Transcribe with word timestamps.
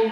Good 0.00 0.08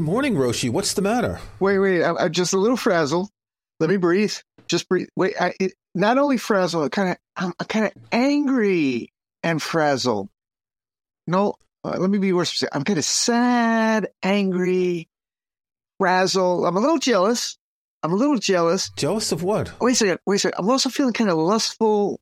morning, 0.00 0.34
Roshi. 0.34 0.70
What's 0.70 0.94
the 0.94 1.02
matter? 1.02 1.40
Wait, 1.58 1.80
wait. 1.80 2.04
I'm, 2.04 2.16
I'm 2.18 2.30
just 2.30 2.52
a 2.52 2.56
little 2.56 2.76
frazzled. 2.76 3.30
Let 3.80 3.90
me 3.90 3.96
breathe. 3.96 4.32
Just 4.68 4.88
breathe. 4.88 5.08
Wait. 5.16 5.34
I, 5.40 5.54
it, 5.58 5.72
not 5.96 6.18
only 6.18 6.36
frazzled, 6.36 6.92
kind 6.92 7.10
of. 7.10 7.16
I'm, 7.36 7.52
I'm 7.58 7.66
kind 7.66 7.86
of 7.86 7.92
angry 8.12 9.12
and 9.42 9.60
frazzled. 9.60 10.28
No, 11.26 11.54
uh, 11.82 11.96
let 11.98 12.10
me 12.10 12.18
be 12.18 12.30
more 12.30 12.44
specific. 12.44 12.76
I'm 12.76 12.84
kind 12.84 13.00
of 13.00 13.04
sad, 13.04 14.06
angry, 14.22 15.08
frazzled. 15.98 16.64
I'm 16.64 16.76
a 16.76 16.80
little 16.80 16.98
jealous. 16.98 17.58
I'm 18.04 18.12
a 18.12 18.16
little 18.16 18.36
jealous. 18.36 18.90
Jealous 18.96 19.32
of 19.32 19.42
what? 19.42 19.72
Oh, 19.80 19.86
wait 19.86 19.92
a 19.92 19.96
second. 19.96 20.18
Wait 20.26 20.36
a 20.36 20.38
second. 20.38 20.58
I'm 20.58 20.68
also 20.68 20.90
feeling 20.90 21.14
kind 21.14 21.30
of 21.30 21.38
lustful 21.38 22.20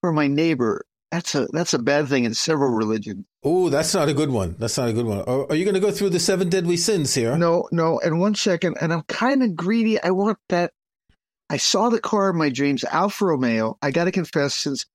for 0.00 0.12
my 0.12 0.28
neighbor. 0.28 0.84
That's 1.10 1.34
a 1.34 1.48
that's 1.52 1.74
a 1.74 1.78
bad 1.80 2.06
thing 2.06 2.24
in 2.24 2.34
several 2.34 2.70
religions. 2.70 3.24
Oh, 3.42 3.68
that's 3.68 3.92
not 3.94 4.08
a 4.08 4.14
good 4.14 4.30
one. 4.30 4.54
That's 4.60 4.78
not 4.78 4.88
a 4.88 4.92
good 4.92 5.06
one. 5.06 5.22
Are, 5.22 5.50
are 5.50 5.56
you 5.56 5.64
going 5.64 5.74
to 5.74 5.80
go 5.80 5.90
through 5.90 6.10
the 6.10 6.20
seven 6.20 6.48
deadly 6.48 6.76
sins 6.76 7.12
here? 7.12 7.36
No, 7.36 7.68
no. 7.72 7.98
And 7.98 8.20
one 8.20 8.36
second, 8.36 8.76
and 8.80 8.92
I'm 8.92 9.02
kind 9.02 9.42
of 9.42 9.56
greedy. 9.56 10.00
I 10.00 10.12
want 10.12 10.38
that. 10.50 10.72
I 11.50 11.56
saw 11.56 11.88
the 11.88 12.00
car 12.00 12.28
of 12.28 12.36
my 12.36 12.48
dreams, 12.48 12.84
Alfa 12.84 13.24
Romeo. 13.24 13.76
I 13.82 13.90
got 13.90 14.04
to 14.04 14.12
confess, 14.12 14.54
since, 14.54 14.86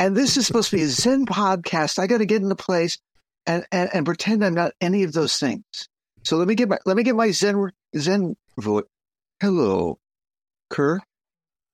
and 0.00 0.16
this 0.16 0.36
is 0.36 0.48
supposed 0.48 0.70
to 0.70 0.76
be 0.76 0.82
a 0.82 0.88
Zen 0.88 1.26
podcast, 1.26 2.00
I 2.00 2.08
got 2.08 2.18
to 2.18 2.26
get 2.26 2.42
into 2.42 2.56
place 2.56 2.98
and, 3.46 3.64
and 3.70 3.88
and 3.94 4.04
pretend 4.04 4.44
I'm 4.44 4.54
not 4.54 4.72
any 4.80 5.04
of 5.04 5.12
those 5.12 5.38
things. 5.38 5.64
So 6.24 6.36
let 6.36 6.48
me 6.48 6.56
get 6.56 6.68
my 6.68 6.78
let 6.86 6.96
me 6.96 7.04
get 7.04 7.14
my 7.14 7.30
Zen 7.30 7.70
Zen 7.96 8.36
Hello, 9.40 9.98
Kerr. 10.70 11.00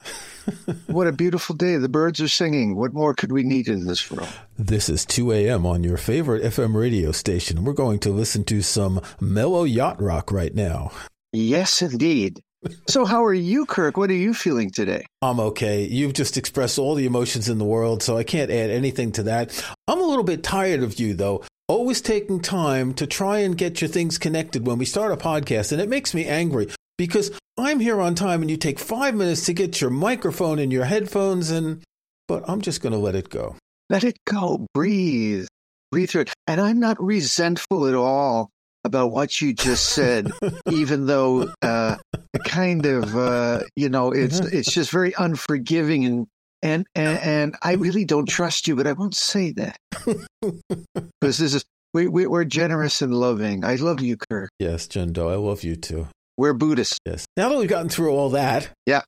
what 0.87 1.07
a 1.07 1.13
beautiful 1.13 1.55
day. 1.55 1.77
The 1.77 1.89
birds 1.89 2.21
are 2.21 2.29
singing. 2.29 2.75
What 2.75 2.95
more 2.95 3.15
could 3.15 3.33
we 3.33 3.43
need 3.43 3.69
in 3.69 3.87
this 3.87 4.11
world? 4.11 4.29
This 4.59 4.89
is 4.89 5.05
2 5.05 5.33
a.m. 5.33 5.67
on 5.67 5.85
your 5.85 5.97
favorite 5.97 6.43
FM 6.43 6.75
radio 6.75 7.13
station. 7.13 7.65
We're 7.65 7.75
going 7.75 7.99
to 8.01 8.11
listen 8.11 8.45
to 8.45 8.63
some 8.63 9.01
mellow 9.21 9.65
yacht 9.65 10.01
rock 10.01 10.33
right 10.33 10.55
now. 10.55 10.93
Yes, 11.33 11.83
indeed. 11.83 12.41
So, 12.89 13.05
how 13.07 13.25
are 13.25 13.35
you, 13.35 13.65
Kirk? 13.65 13.97
What 13.97 14.11
are 14.11 14.15
you 14.15 14.35
feeling 14.35 14.71
today? 14.71 15.07
I'm 15.23 15.41
okay. 15.41 15.85
You've 15.85 16.13
just 16.13 16.37
expressed 16.37 16.79
all 16.79 16.95
the 16.95 17.07
emotions 17.07 17.49
in 17.49 17.59
the 17.59 17.65
world, 17.65 18.03
so 18.03 18.19
I 18.19 18.23
can't 18.23 18.51
add 18.51 18.71
anything 18.71 19.13
to 19.13 19.23
that. 19.25 19.65
I'm 19.89 20.01
a 20.01 20.07
little 20.07 20.25
bit 20.25 20.43
tired 20.43 20.83
of 20.83 20.99
you, 21.01 21.15
though. 21.15 21.43
Always 21.71 22.01
taking 22.01 22.41
time 22.41 22.95
to 22.95 23.07
try 23.07 23.39
and 23.39 23.57
get 23.57 23.81
your 23.81 23.87
things 23.87 24.19
connected 24.19 24.67
when 24.67 24.77
we 24.77 24.85
start 24.85 25.13
a 25.13 25.17
podcast, 25.17 25.71
and 25.71 25.81
it 25.81 25.89
makes 25.89 26.13
me 26.13 26.27
angry 26.27 26.69
because 26.99 27.31
I'm 27.57 27.79
here 27.79 28.01
on 28.01 28.17
time 28.17 28.43
and 28.43 28.51
you 28.51 28.57
take 28.57 28.81
five 28.81 29.15
minutes 29.15 29.47
to 29.47 29.53
get 29.53 29.81
your 29.81 29.91
microphone 29.91 30.59
and 30.59 30.73
your 30.73 30.87
headphones, 30.87 31.53
and 31.53 31.81
but 32.27 32.43
I'm 32.49 32.61
just 32.61 32.83
going 32.83 32.93
to 32.93 32.99
let 32.99 33.15
it 33.15 33.31
go. 33.31 33.55
Let 33.89 34.03
it 34.03 34.19
go. 34.27 34.67
Breathe. 34.75 35.47
Breathe 35.93 36.11
through 36.11 36.23
it. 36.23 36.33
And 36.49 36.61
I'm 36.61 36.81
not 36.81 37.01
resentful 37.01 37.87
at 37.87 37.95
all 37.95 38.51
about 38.83 39.13
what 39.13 39.41
you 39.41 39.53
just 39.53 39.91
said, 39.91 40.29
even 40.73 41.07
though 41.07 41.53
uh, 41.63 41.99
kind 42.47 42.85
of 42.85 43.17
uh, 43.17 43.61
you 43.77 43.91
know 43.91 44.11
it's 44.11 44.41
it's 44.41 44.73
just 44.73 44.91
very 44.91 45.15
unforgiving 45.17 46.05
and 46.05 46.27
and 46.65 46.87
and, 46.97 47.19
and 47.21 47.57
I 47.63 47.75
really 47.75 48.05
don't 48.05 48.29
trust 48.29 48.67
you, 48.67 48.75
but 48.75 48.89
I 48.89 48.93
won't 48.93 49.15
say 49.15 49.53
that 49.53 49.79
because 51.21 51.39
this 51.39 51.55
is 51.55 51.65
we, 51.93 52.07
we 52.07 52.27
we're 52.27 52.45
generous 52.45 53.03
and 53.03 53.13
loving. 53.15 53.65
I 53.65 53.75
love 53.77 54.01
you, 54.01 54.17
Kirk. 54.17 54.51
Yes, 54.59 54.87
Jundo, 54.87 55.31
I 55.31 55.35
love 55.37 55.65
you 55.65 55.77
too. 55.77 56.09
We're 56.37 56.53
Buddhists. 56.55 56.99
Yes. 57.05 57.27
Now 57.37 57.49
that 57.51 57.59
we've 57.59 57.69
gotten 57.69 57.89
through 57.89 58.11
all 58.13 58.31
that, 58.31 58.71
Yeah. 58.87 59.03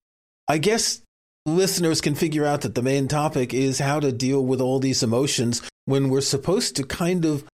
I 0.49 0.59
guess 0.59 1.01
listeners 1.47 2.01
can 2.01 2.15
figure 2.15 2.45
out 2.45 2.61
that 2.63 2.75
the 2.75 2.83
main 2.83 3.09
topic 3.09 3.55
is 3.55 3.79
how 3.79 4.01
to 4.01 4.13
deal 4.13 4.45
with 4.45 4.61
all 4.61 4.79
these 4.81 5.03
emotions 5.03 5.63
when 5.87 6.09
we're 6.11 6.21
supposed 6.21 6.77
to 6.77 6.85
kind 6.85 7.25
of 7.25 7.45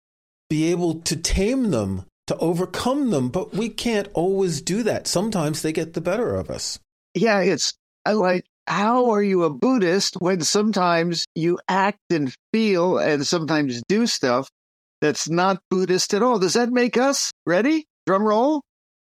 be 0.50 0.70
able 0.70 0.94
to 1.02 1.14
tame 1.16 1.70
them, 1.70 2.04
to 2.26 2.36
overcome 2.38 3.10
them, 3.10 3.28
but 3.28 3.52
we 3.54 3.68
can't 3.68 4.08
always 4.14 4.60
do 4.62 4.82
that. 4.82 5.06
Sometimes 5.06 5.62
they 5.62 5.72
get 5.72 5.92
the 5.92 6.00
better 6.00 6.34
of 6.34 6.50
us. 6.50 6.78
Yeah, 7.14 7.41
it's 7.41 7.74
I 8.04 8.12
like 8.12 8.44
how 8.68 9.10
are 9.10 9.22
you 9.22 9.44
a 9.44 9.50
Buddhist 9.50 10.16
when 10.20 10.40
sometimes 10.42 11.24
you 11.34 11.58
act 11.68 11.98
and 12.10 12.32
feel 12.52 12.98
and 12.98 13.26
sometimes 13.26 13.82
do 13.88 14.06
stuff 14.06 14.48
that's 15.00 15.28
not 15.28 15.58
Buddhist 15.70 16.14
at 16.14 16.22
all? 16.22 16.38
Does 16.38 16.54
that 16.54 16.70
make 16.70 16.96
us 16.96 17.30
ready? 17.46 17.86
Drum 18.06 18.22
roll. 18.22 18.62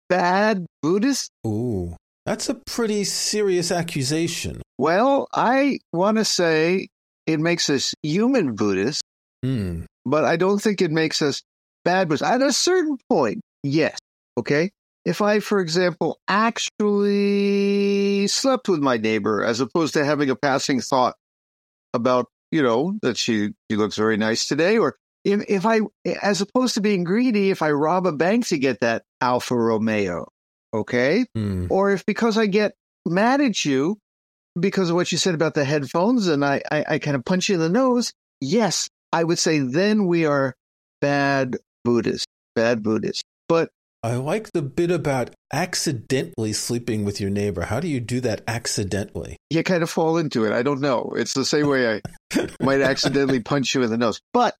Bad 0.09 0.67
Buddhist? 0.83 1.31
Ooh, 1.47 1.95
that's 2.27 2.49
a 2.49 2.55
pretty 2.67 3.05
serious 3.05 3.71
accusation. 3.71 4.61
Well, 4.79 5.29
I 5.33 5.79
want 5.93 6.19
to 6.19 6.25
say 6.25 6.89
it 7.27 7.39
makes 7.39 7.71
us 7.71 7.95
human 8.03 8.55
Buddhists, 8.57 9.03
Hmm. 9.45 9.83
but 10.05 10.25
I 10.25 10.37
don't 10.37 10.61
think 10.61 10.83
it 10.83 10.91
makes 10.91 11.23
us 11.23 11.43
bad 11.85 12.09
Buddhists. 12.09 12.27
At 12.27 12.43
a 12.43 12.53
certain 12.53 12.99
point, 13.09 13.41
yes. 13.63 13.97
Okay. 14.39 14.71
If 15.05 15.23
I, 15.23 15.41
for 15.41 15.61
example, 15.61 16.21
actually 16.29 18.27
slept 18.27 18.69
with 18.69 18.81
my 18.81 18.99
neighbor 18.99 19.43
as 19.43 19.61
opposed 19.61 19.95
to 19.95 20.05
having 20.05 20.29
a 20.31 20.37
passing 20.37 20.81
thought 20.81 21.17
about, 21.95 22.27
you 22.53 22.63
know, 22.63 22.99
that 23.03 23.17
she, 23.17 23.51
she 23.71 23.77
looks 23.77 23.97
very 23.97 24.17
nice 24.17 24.47
today, 24.47 24.79
or 24.79 24.97
if, 25.25 25.45
if 25.49 25.67
I, 25.67 25.81
as 26.23 26.41
opposed 26.41 26.75
to 26.75 26.81
being 26.81 27.05
greedy, 27.05 27.51
if 27.51 27.63
I 27.63 27.71
rob 27.71 28.07
a 28.07 28.13
bank 28.13 28.49
to 28.49 28.59
get 28.59 28.81
that 28.81 29.05
Alfa 29.21 29.57
Romeo, 29.57 30.29
okay? 30.75 31.25
Hmm. 31.35 31.67
Or 31.71 31.93
if 31.93 32.05
because 32.05 32.37
I 32.37 32.47
get 32.47 32.75
mad 33.07 33.41
at 33.41 33.65
you 33.65 33.99
because 34.59 34.91
of 34.91 34.97
what 34.97 35.13
you 35.13 35.19
said 35.19 35.35
about 35.35 35.55
the 35.55 35.65
headphones 35.65 36.27
and 36.27 36.45
I, 36.45 36.63
I, 36.71 36.85
I 36.89 36.99
kind 36.99 37.17
of 37.17 37.25
punch 37.25 37.49
you 37.49 37.55
in 37.55 37.61
the 37.61 37.69
nose, 37.69 38.13
yes, 38.41 38.89
I 39.13 39.25
would 39.25 39.39
say 39.39 39.61
then 39.61 40.07
we 40.07 40.27
are 40.27 40.55
bad 41.01 41.57
Buddhists, 41.85 42.27
bad 42.55 42.83
Buddhists. 42.83 43.23
But 43.49 43.71
I 44.03 44.17
like 44.17 44.53
the 44.53 44.63
bit 44.63 44.91
about 44.91 45.31
accidentally 45.53 46.55
sleeping 46.55 47.05
with 47.05 47.21
your 47.21 47.29
neighbor. 47.29 47.63
How 47.63 47.81
do 47.81 47.89
you 47.89 48.01
do 48.01 48.21
that 48.21 48.43
accidentally? 48.49 49.37
you 49.51 49.63
kind 49.63 49.83
of 49.83 49.91
fall 49.91 50.17
into 50.17 50.45
it. 50.45 50.53
I 50.53 50.63
don't 50.63 50.81
know. 50.81 51.13
It's 51.17 51.35
the 51.35 51.45
same 51.45 51.67
way 51.69 52.01
I 52.01 52.47
might 52.61 52.81
accidentally 52.81 53.41
punch 53.41 53.75
you 53.75 53.83
in 53.83 53.91
the 53.91 53.99
nose. 53.99 54.21
But 54.33 54.55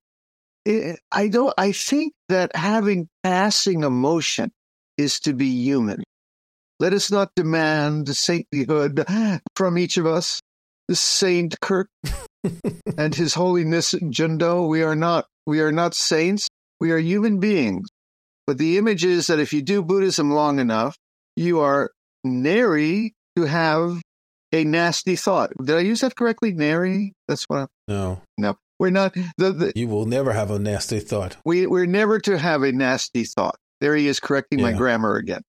it, 0.67 0.99
I 1.11 1.29
don't. 1.29 1.55
I 1.57 1.73
think 1.73 2.13
that 2.29 2.55
having 2.55 3.09
passing 3.23 3.83
emotion 3.85 4.51
is 4.99 5.21
to 5.21 5.33
be 5.33 5.47
human. 5.47 6.03
Let 6.81 6.93
us 6.93 7.11
not 7.11 7.31
demand 7.35 8.09
saintlyhood 8.09 9.41
from 9.57 9.79
each 9.79 9.97
of 9.97 10.07
us. 10.07 10.41
The 10.89 10.97
Saint 10.97 11.61
Kirk 11.61 11.89
and 12.99 13.15
His 13.15 13.35
Holiness 13.35 13.95
Jundo. 13.95 14.69
We 14.69 14.83
are 14.83 14.97
not. 14.97 15.27
We 15.47 15.61
are 15.61 15.73
not 15.73 15.95
saints. 15.95 16.49
We 16.81 16.91
are 16.91 16.99
human 16.99 17.39
beings. 17.39 17.89
But 18.51 18.59
the 18.59 18.79
image 18.79 19.05
is 19.05 19.29
that 19.29 19.39
if 19.39 19.53
you 19.53 19.63
do 19.63 19.81
Buddhism 19.81 20.33
long 20.33 20.59
enough, 20.59 20.97
you 21.37 21.61
are 21.61 21.93
nary 22.25 23.15
to 23.37 23.45
have 23.45 24.03
a 24.51 24.65
nasty 24.65 25.15
thought. 25.15 25.53
Did 25.65 25.77
I 25.77 25.81
use 25.83 26.01
that 26.01 26.17
correctly? 26.17 26.53
Nary? 26.53 27.13
That's 27.29 27.45
what. 27.45 27.61
I, 27.61 27.67
No, 27.87 28.23
no, 28.37 28.57
we're 28.81 28.91
not. 28.91 29.15
The, 29.39 29.53
the, 29.53 29.73
you 29.77 29.87
will 29.87 30.05
never 30.05 30.33
have 30.33 30.51
a 30.51 30.59
nasty 30.59 30.99
thought. 30.99 31.37
we 31.45 31.69
we're 31.69 31.87
never 31.87 32.19
to 32.19 32.37
have 32.39 32.65
a 32.65 32.73
nasty 32.73 33.23
thought. 33.23 33.55
There 33.81 33.95
he 33.95 34.09
is 34.09 34.19
correcting 34.19 34.61
my 34.61 34.73
grammar 34.73 35.15
again. 35.15 35.43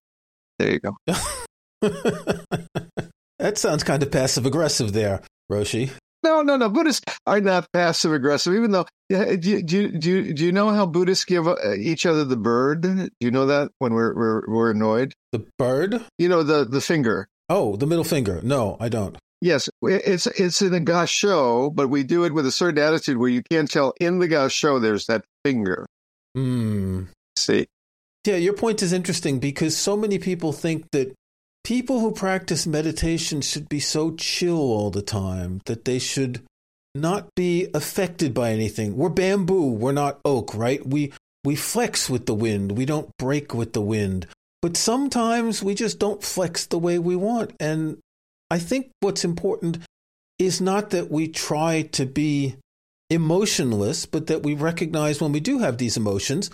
There 0.60 0.72
you 0.72 0.80
go. 0.80 0.96
that 3.40 3.58
sounds 3.58 3.84
kind 3.84 4.04
of 4.04 4.12
passive 4.12 4.46
aggressive 4.46 4.94
there, 4.94 5.24
Roshi. 5.52 5.90
No, 6.24 6.42
no, 6.44 6.56
no. 6.58 6.70
Buddhists 6.70 7.02
are 7.26 7.42
not 7.42 7.68
passive 7.74 8.14
aggressive. 8.14 8.54
Even 8.54 8.72
though, 8.72 8.86
do, 9.10 9.38
you- 9.42 9.64
do, 9.64 9.90
do, 9.92 10.10
you- 10.10 10.34
do 10.34 10.46
you 10.46 10.52
know 10.52 10.70
how 10.70 10.86
Buddhists 10.86 11.26
give 11.26 11.48
uh, 11.48 11.56
each 11.78 12.06
other 12.06 12.24
the 12.24 12.38
bird? 12.38 12.82
Do 12.82 13.10
you 13.20 13.32
know 13.32 13.48
that 13.48 13.72
when 13.80 13.94
we're 13.94 14.14
we're, 14.16 14.42
we're 14.48 14.72
annoyed? 14.72 15.14
The 15.32 15.46
bird? 15.58 16.04
You 16.20 16.30
know 16.30 16.44
the 16.44 16.66
the 16.66 16.82
finger. 16.82 17.28
Oh, 17.50 17.76
the 17.76 17.88
middle 17.88 18.04
finger. 18.04 18.40
No, 18.44 18.78
I 18.80 18.88
don't. 18.90 19.18
Yes, 19.42 19.68
it's 19.82 20.28
it's 20.28 20.62
in 20.62 20.74
a 20.76 20.80
gasho, 20.80 21.74
but 21.74 21.88
we 21.88 22.04
do 22.04 22.24
it 22.26 22.34
with 22.34 22.46
a 22.46 22.52
certain 22.52 22.78
attitude 22.84 23.18
where 23.18 23.30
you 23.30 23.42
can't 23.52 23.70
tell 23.70 23.94
in 24.00 24.20
the 24.20 24.28
gasho 24.28 24.80
there's 24.80 25.08
that 25.08 25.26
finger. 25.44 25.88
Hmm. 26.36 27.06
See, 27.36 27.66
Yeah, 28.28 28.36
your 28.36 28.54
point 28.54 28.84
is 28.84 28.94
interesting 28.94 29.40
because 29.40 29.76
so 29.76 29.98
many 29.98 30.20
people 30.20 30.54
think 30.54 30.86
that 30.92 31.14
people 31.64 32.00
who 32.00 32.12
practice 32.12 32.66
meditation 32.66 33.42
should 33.42 33.70
be 33.70 33.80
so 33.80 34.16
chill 34.16 34.58
all 34.58 34.90
the 34.90 35.02
time 35.02 35.62
that 35.66 35.86
they 35.86 36.00
should 36.00 36.42
not 36.94 37.34
be 37.36 37.68
affected 37.74 38.34
by 38.34 38.52
anything. 38.52 38.98
We're 38.98 39.10
bamboo, 39.10 39.72
we're 39.72 39.92
not 39.92 40.20
oak, 40.26 40.54
right? 40.56 40.86
We 40.86 41.14
we 41.44 41.56
flex 41.56 42.10
with 42.10 42.28
the 42.28 42.36
wind, 42.36 42.74
we 42.74 42.86
don't 42.86 43.10
break 43.18 43.54
with 43.54 43.74
the 43.74 43.82
wind. 43.82 44.28
But 44.62 44.78
sometimes 44.78 45.64
we 45.64 45.74
just 45.74 45.98
don't 45.98 46.24
flex 46.24 46.68
the 46.68 46.78
way 46.78 47.00
we 47.00 47.16
want. 47.16 47.54
And 47.60 47.98
I 48.52 48.60
think 48.60 48.92
what's 49.00 49.26
important 49.26 49.80
is 50.38 50.62
not 50.62 50.92
that 50.92 51.10
we 51.10 51.28
try 51.28 51.84
to 51.94 52.06
be 52.06 52.58
emotionless, 53.10 54.06
but 54.06 54.28
that 54.28 54.44
we 54.44 54.54
recognize 54.54 55.20
when 55.20 55.32
we 55.32 55.40
do 55.40 55.60
have 55.60 55.78
these 55.78 55.98
emotions 55.98 56.52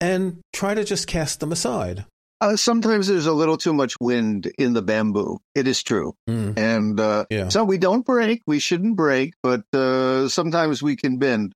and 0.00 0.38
try 0.52 0.74
to 0.74 0.84
just 0.84 1.06
cast 1.06 1.40
them 1.40 1.52
aside. 1.52 2.06
Uh, 2.40 2.56
sometimes 2.56 3.06
there's 3.06 3.26
a 3.26 3.32
little 3.32 3.56
too 3.56 3.72
much 3.72 3.94
wind 4.00 4.52
in 4.58 4.72
the 4.74 4.82
bamboo. 4.82 5.38
It 5.54 5.66
is 5.66 5.82
true. 5.82 6.14
Mm. 6.28 6.58
And 6.58 7.00
uh, 7.00 7.24
Yeah. 7.30 7.48
so 7.48 7.64
we 7.64 7.78
don't 7.78 8.04
break. 8.04 8.42
We 8.46 8.58
shouldn't 8.58 8.96
break, 8.96 9.34
but 9.42 9.62
uh, 9.72 10.28
sometimes 10.28 10.82
we 10.82 10.96
can 10.96 11.18
bend 11.18 11.52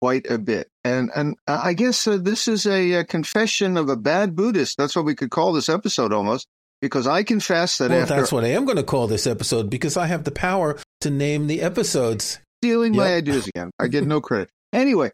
quite 0.00 0.28
a 0.30 0.38
bit. 0.38 0.68
And 0.84 1.10
and 1.14 1.36
I 1.46 1.74
guess 1.74 2.06
uh, 2.08 2.16
this 2.16 2.48
is 2.48 2.66
a, 2.66 2.94
uh 3.00 3.04
confession 3.04 3.76
of 3.76 3.88
a 3.88 3.96
bad 3.96 4.34
Buddhist. 4.34 4.76
That's 4.78 4.96
what 4.96 5.04
we 5.04 5.14
could 5.14 5.30
call 5.30 5.52
this 5.52 5.68
episode 5.68 6.12
almost, 6.12 6.48
because 6.80 7.06
I 7.06 7.22
confess 7.22 7.78
that 7.78 7.90
Well, 7.90 8.00
after 8.02 8.16
that's 8.16 8.32
what 8.32 8.42
I 8.42 8.48
am 8.48 8.64
going 8.64 8.78
to 8.78 8.82
call 8.82 9.06
this 9.06 9.26
episode 9.28 9.70
because 9.70 9.96
I 9.96 10.06
have 10.06 10.24
the 10.24 10.32
power 10.32 10.76
to 11.02 11.10
name 11.10 11.46
the 11.46 11.60
episodes. 11.62 12.40
stealing 12.60 12.96
my 12.96 13.14
ideas 13.14 13.46
again, 13.46 13.70
I 13.78 13.86
get 13.86 14.04
no 14.08 14.20
credit. 14.20 14.50
Anyway, 14.72 15.12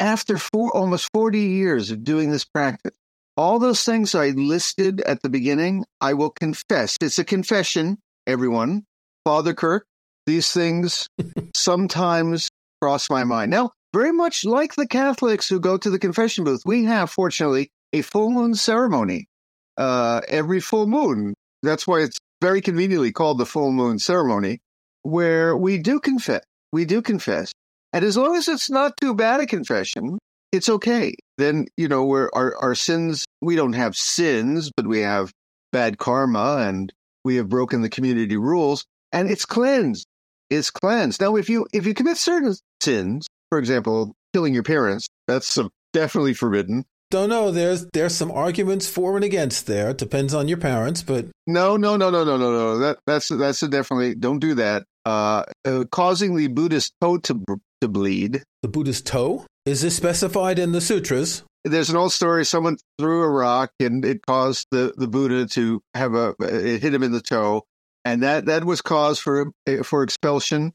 after 0.00 0.36
four 0.36 0.74
almost 0.76 1.08
forty 1.12 1.40
years 1.42 1.92
of 1.92 2.02
doing 2.02 2.32
this 2.32 2.44
practice, 2.44 2.94
all 3.36 3.58
those 3.58 3.84
things 3.84 4.14
I 4.14 4.30
listed 4.30 5.00
at 5.02 5.22
the 5.22 5.28
beginning, 5.28 5.84
I 6.00 6.14
will 6.14 6.30
confess. 6.30 6.96
It's 7.00 7.18
a 7.18 7.24
confession, 7.24 7.98
everyone. 8.26 8.84
Father 9.24 9.54
Kirk, 9.54 9.86
these 10.26 10.52
things 10.52 11.08
sometimes 11.54 12.48
cross 12.80 13.10
my 13.10 13.24
mind. 13.24 13.50
Now, 13.50 13.70
very 13.92 14.12
much 14.12 14.44
like 14.44 14.74
the 14.74 14.86
Catholics 14.86 15.48
who 15.48 15.60
go 15.60 15.76
to 15.76 15.90
the 15.90 15.98
confession 15.98 16.44
booth, 16.44 16.62
we 16.64 16.84
have, 16.84 17.10
fortunately, 17.10 17.70
a 17.92 18.02
full 18.02 18.30
moon 18.30 18.54
ceremony 18.54 19.28
uh, 19.76 20.20
every 20.28 20.60
full 20.60 20.86
moon. 20.86 21.34
That's 21.62 21.86
why 21.86 22.00
it's 22.00 22.18
very 22.40 22.60
conveniently 22.60 23.12
called 23.12 23.38
the 23.38 23.46
full 23.46 23.72
moon 23.72 23.98
ceremony, 23.98 24.60
where 25.02 25.56
we 25.56 25.78
do 25.78 26.00
confess. 26.00 26.42
We 26.72 26.84
do 26.84 27.02
confess. 27.02 27.52
And 27.92 28.04
as 28.04 28.16
long 28.16 28.36
as 28.36 28.48
it's 28.48 28.68
not 28.68 28.96
too 29.00 29.14
bad 29.14 29.40
a 29.40 29.46
confession, 29.46 30.18
it's 30.54 30.68
okay. 30.68 31.14
Then, 31.36 31.66
you 31.76 31.88
know, 31.88 32.04
we're, 32.04 32.30
our, 32.32 32.56
our 32.58 32.74
sins, 32.74 33.24
we 33.42 33.56
don't 33.56 33.72
have 33.74 33.96
sins, 33.96 34.70
but 34.76 34.86
we 34.86 35.00
have 35.00 35.32
bad 35.72 35.98
karma 35.98 36.58
and 36.60 36.92
we 37.24 37.36
have 37.36 37.48
broken 37.48 37.82
the 37.82 37.88
community 37.88 38.36
rules 38.36 38.86
and 39.12 39.28
it's 39.28 39.44
cleansed. 39.44 40.06
It's 40.50 40.70
cleansed. 40.70 41.20
Now, 41.20 41.36
if 41.36 41.48
you, 41.48 41.66
if 41.72 41.86
you 41.86 41.94
commit 41.94 42.16
certain 42.16 42.54
sins, 42.80 43.26
for 43.50 43.58
example, 43.58 44.14
killing 44.32 44.54
your 44.54 44.62
parents, 44.62 45.08
that's 45.26 45.58
definitely 45.92 46.34
forbidden. 46.34 46.84
Don't 47.10 47.28
know. 47.28 47.50
There's 47.52 47.86
there's 47.92 48.14
some 48.14 48.32
arguments 48.32 48.88
for 48.88 49.14
and 49.14 49.24
against 49.24 49.66
there. 49.66 49.90
It 49.90 49.98
depends 49.98 50.34
on 50.34 50.48
your 50.48 50.58
parents, 50.58 51.02
but 51.02 51.26
No, 51.46 51.76
no, 51.76 51.96
no, 51.96 52.10
no, 52.10 52.24
no, 52.24 52.36
no, 52.36 52.50
no. 52.50 52.78
That 52.78 52.98
that's 53.06 53.28
that's 53.28 53.62
a 53.62 53.68
definitely 53.68 54.16
don't 54.16 54.40
do 54.40 54.54
that. 54.54 54.84
Uh, 55.04 55.44
uh, 55.64 55.84
causing 55.92 56.34
the 56.34 56.48
Buddhist 56.48 56.92
toe 57.00 57.18
to 57.18 57.40
to 57.82 57.88
bleed. 57.88 58.42
the 58.62 58.68
Buddhist 58.68 59.06
toe 59.06 59.44
is 59.66 59.82
this 59.82 59.96
specified 59.96 60.58
in 60.58 60.72
the 60.72 60.80
sutras? 60.80 61.42
There's 61.64 61.88
an 61.88 61.96
old 61.96 62.12
story. 62.12 62.44
Someone 62.44 62.76
threw 62.98 63.22
a 63.22 63.28
rock 63.28 63.70
and 63.80 64.04
it 64.04 64.20
caused 64.26 64.66
the, 64.70 64.92
the 64.96 65.08
Buddha 65.08 65.46
to 65.46 65.80
have 65.94 66.14
a. 66.14 66.34
It 66.40 66.82
hit 66.82 66.92
him 66.92 67.02
in 67.02 67.12
the 67.12 67.22
toe, 67.22 67.62
and 68.04 68.22
that 68.22 68.46
that 68.46 68.64
was 68.64 68.82
cause 68.82 69.18
for 69.18 69.50
for 69.82 70.02
expulsion 70.02 70.72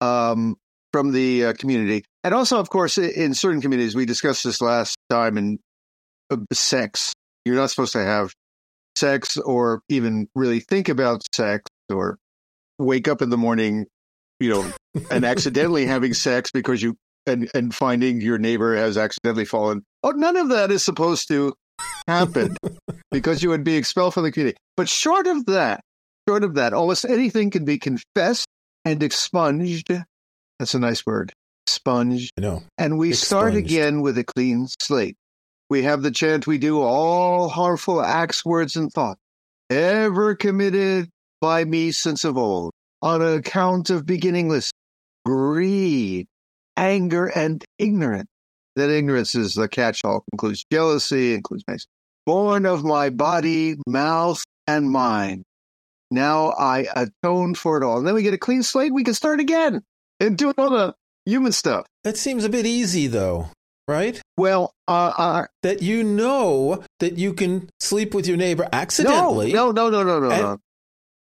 um, 0.00 0.56
from 0.92 1.12
the 1.12 1.46
uh, 1.46 1.52
community. 1.54 2.04
And 2.22 2.34
also, 2.34 2.60
of 2.60 2.70
course, 2.70 2.98
in 2.98 3.34
certain 3.34 3.60
communities, 3.60 3.96
we 3.96 4.06
discussed 4.06 4.44
this 4.44 4.60
last 4.60 4.96
time 5.10 5.36
in 5.36 5.58
uh, 6.30 6.36
sex. 6.52 7.12
You're 7.44 7.56
not 7.56 7.70
supposed 7.70 7.94
to 7.94 8.04
have 8.04 8.32
sex 8.94 9.36
or 9.38 9.80
even 9.88 10.28
really 10.34 10.60
think 10.60 10.88
about 10.88 11.22
sex 11.34 11.64
or 11.90 12.18
wake 12.78 13.08
up 13.08 13.22
in 13.22 13.30
the 13.30 13.36
morning, 13.36 13.86
you 14.38 14.50
know, 14.50 14.72
and 15.10 15.24
accidentally 15.24 15.86
having 15.86 16.14
sex 16.14 16.52
because 16.52 16.80
you 16.80 16.96
and 17.28 17.50
and 17.54 17.74
finding 17.74 18.20
your 18.20 18.38
neighbor 18.38 18.74
has 18.76 18.96
accidentally 18.96 19.44
fallen. 19.44 19.84
Oh, 20.02 20.10
none 20.10 20.36
of 20.36 20.48
that 20.48 20.70
is 20.70 20.84
supposed 20.84 21.28
to 21.28 21.54
happen 22.06 22.56
because 23.10 23.42
you 23.42 23.50
would 23.50 23.64
be 23.64 23.76
expelled 23.76 24.14
from 24.14 24.24
the 24.24 24.32
community. 24.32 24.56
But 24.76 24.88
short 24.88 25.26
of 25.26 25.46
that, 25.46 25.80
short 26.28 26.44
of 26.44 26.54
that, 26.54 26.72
almost 26.72 27.04
anything 27.04 27.50
can 27.50 27.64
be 27.64 27.78
confessed 27.78 28.46
and 28.84 29.02
expunged. 29.02 29.92
That's 30.58 30.74
a 30.74 30.78
nice 30.80 31.06
word, 31.06 31.32
expunged. 31.66 32.32
You 32.36 32.42
know, 32.42 32.62
And 32.78 32.98
we 32.98 33.12
start 33.12 33.54
again 33.54 34.00
with 34.00 34.18
a 34.18 34.24
clean 34.24 34.66
slate. 34.80 35.16
We 35.70 35.82
have 35.82 36.02
the 36.02 36.10
chant 36.10 36.46
we 36.46 36.58
do 36.58 36.80
all 36.80 37.48
harmful 37.48 38.00
acts, 38.00 38.44
words, 38.44 38.74
and 38.74 38.90
thoughts 38.90 39.20
ever 39.70 40.34
committed 40.34 41.10
by 41.40 41.64
me 41.64 41.92
since 41.92 42.24
of 42.24 42.36
old, 42.36 42.72
on 43.02 43.22
account 43.22 43.90
of 43.90 44.06
beginningless 44.06 44.70
greed, 45.24 46.26
anger, 46.78 47.26
and 47.26 47.62
ignorance. 47.78 48.28
That 48.76 48.90
ignorance 48.90 49.34
is 49.34 49.54
the 49.54 49.68
catch 49.68 50.04
all, 50.04 50.24
includes 50.32 50.64
jealousy, 50.72 51.34
includes 51.34 51.64
nice. 51.68 51.86
Born 52.24 52.64
of 52.66 52.84
my 52.84 53.10
body, 53.10 53.76
mouth, 53.86 54.42
and 54.66 54.90
mind. 54.90 55.42
Now 56.10 56.50
I 56.52 56.86
atone 56.94 57.54
for 57.54 57.76
it 57.76 57.84
all. 57.84 57.98
And 57.98 58.06
then 58.06 58.14
we 58.14 58.22
get 58.22 58.34
a 58.34 58.38
clean 58.38 58.62
slate. 58.62 58.94
We 58.94 59.04
can 59.04 59.14
start 59.14 59.40
again 59.40 59.82
and 60.20 60.38
do 60.38 60.52
all 60.56 60.70
the 60.70 60.94
human 61.26 61.52
stuff. 61.52 61.86
that 62.04 62.16
seems 62.16 62.44
a 62.44 62.48
bit 62.48 62.64
easy 62.66 63.06
though, 63.06 63.48
right? 63.86 64.20
Well, 64.36 64.72
uh, 64.86 65.12
uh, 65.18 65.46
That 65.62 65.82
you 65.82 66.02
know 66.04 66.84
that 67.00 67.18
you 67.18 67.34
can 67.34 67.68
sleep 67.80 68.14
with 68.14 68.26
your 68.26 68.36
neighbor 68.38 68.66
accidentally, 68.72 69.52
no, 69.52 69.70
no, 69.72 69.90
no, 69.90 70.02
no, 70.02 70.20
no, 70.20 70.30
And- 70.30 70.42
no. 70.42 70.58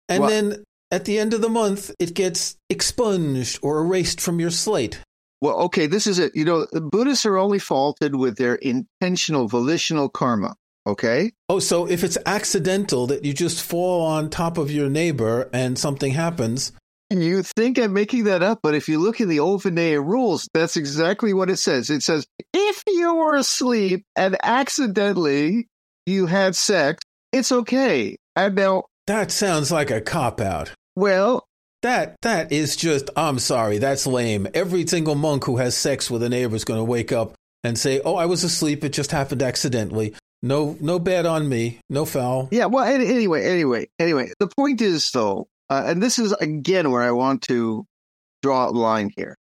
and 0.08 0.24
then 0.24 0.64
at 0.90 1.04
the 1.04 1.18
end 1.18 1.34
of 1.34 1.40
the 1.42 1.48
month 1.50 1.90
it 1.98 2.14
gets 2.14 2.56
expunged 2.70 3.58
or 3.62 3.78
erased 3.80 4.20
from 4.20 4.40
your 4.40 4.50
slate. 4.50 4.98
Well, 5.40 5.56
okay, 5.62 5.86
this 5.86 6.06
is 6.06 6.18
it. 6.18 6.34
You 6.34 6.44
know, 6.44 6.66
the 6.70 6.80
Buddhists 6.80 7.24
are 7.26 7.38
only 7.38 7.58
faulted 7.58 8.14
with 8.14 8.36
their 8.36 8.56
intentional, 8.56 9.48
volitional 9.48 10.08
karma. 10.08 10.54
Okay, 10.86 11.32
Oh, 11.50 11.58
so 11.58 11.86
if 11.86 12.02
it's 12.02 12.16
accidental 12.24 13.06
that 13.08 13.22
you 13.24 13.34
just 13.34 13.62
fall 13.62 14.00
on 14.00 14.30
top 14.30 14.56
of 14.56 14.70
your 14.70 14.88
neighbor 14.88 15.50
and 15.52 15.78
something 15.78 16.12
happens, 16.12 16.72
you 17.10 17.42
think 17.42 17.78
I'm 17.78 17.92
making 17.92 18.24
that 18.24 18.42
up, 18.42 18.60
but 18.62 18.74
if 18.74 18.88
you 18.88 18.98
look 18.98 19.20
in 19.20 19.28
the 19.28 19.40
old 19.40 19.62
Vinaya 19.62 20.02
rules, 20.04 20.48
that's 20.54 20.76
exactly 20.78 21.34
what 21.34 21.50
it 21.50 21.58
says. 21.58 21.90
It 21.90 22.02
says 22.02 22.26
if 22.54 22.82
you 22.86 23.14
were 23.14 23.36
asleep 23.36 24.04
and 24.16 24.38
accidentally 24.42 25.68
you 26.06 26.26
had 26.26 26.56
sex, 26.56 27.02
it's 27.32 27.52
okay. 27.52 28.16
And 28.34 28.54
now, 28.54 28.84
that 29.06 29.30
sounds 29.30 29.70
like 29.70 29.90
a 29.90 30.00
cop 30.00 30.40
out. 30.40 30.72
well, 30.96 31.46
That 31.82 32.16
that 32.22 32.52
is 32.52 32.76
just 32.76 33.08
I'm 33.16 33.38
sorry, 33.38 33.78
that's 33.78 34.06
lame. 34.06 34.48
Every 34.52 34.86
single 34.86 35.14
monk 35.14 35.44
who 35.44 35.56
has 35.56 35.76
sex 35.76 36.10
with 36.10 36.22
a 36.22 36.28
neighbor 36.28 36.54
is 36.54 36.64
going 36.64 36.78
to 36.80 36.84
wake 36.84 37.10
up 37.10 37.34
and 37.64 37.78
say, 37.78 38.00
"Oh, 38.04 38.16
I 38.16 38.26
was 38.26 38.44
asleep, 38.44 38.84
it 38.84 38.92
just 38.92 39.10
happened 39.10 39.42
accidentally." 39.42 40.14
No 40.42 40.76
no 40.80 40.98
bad 40.98 41.26
on 41.26 41.48
me, 41.48 41.80
no 41.88 42.04
foul. 42.04 42.48
Yeah, 42.50 42.66
well, 42.66 42.84
anyway, 42.84 43.44
anyway, 43.44 43.88
anyway. 43.98 44.32
The 44.38 44.48
point 44.48 44.80
is, 44.80 45.10
though, 45.10 45.48
uh, 45.68 45.84
and 45.86 46.02
this 46.02 46.18
is 46.18 46.32
again 46.32 46.90
where 46.90 47.02
I 47.02 47.12
want 47.12 47.42
to 47.42 47.86
draw 48.42 48.68
a 48.68 48.70
line 48.70 49.10
here. 49.16 49.36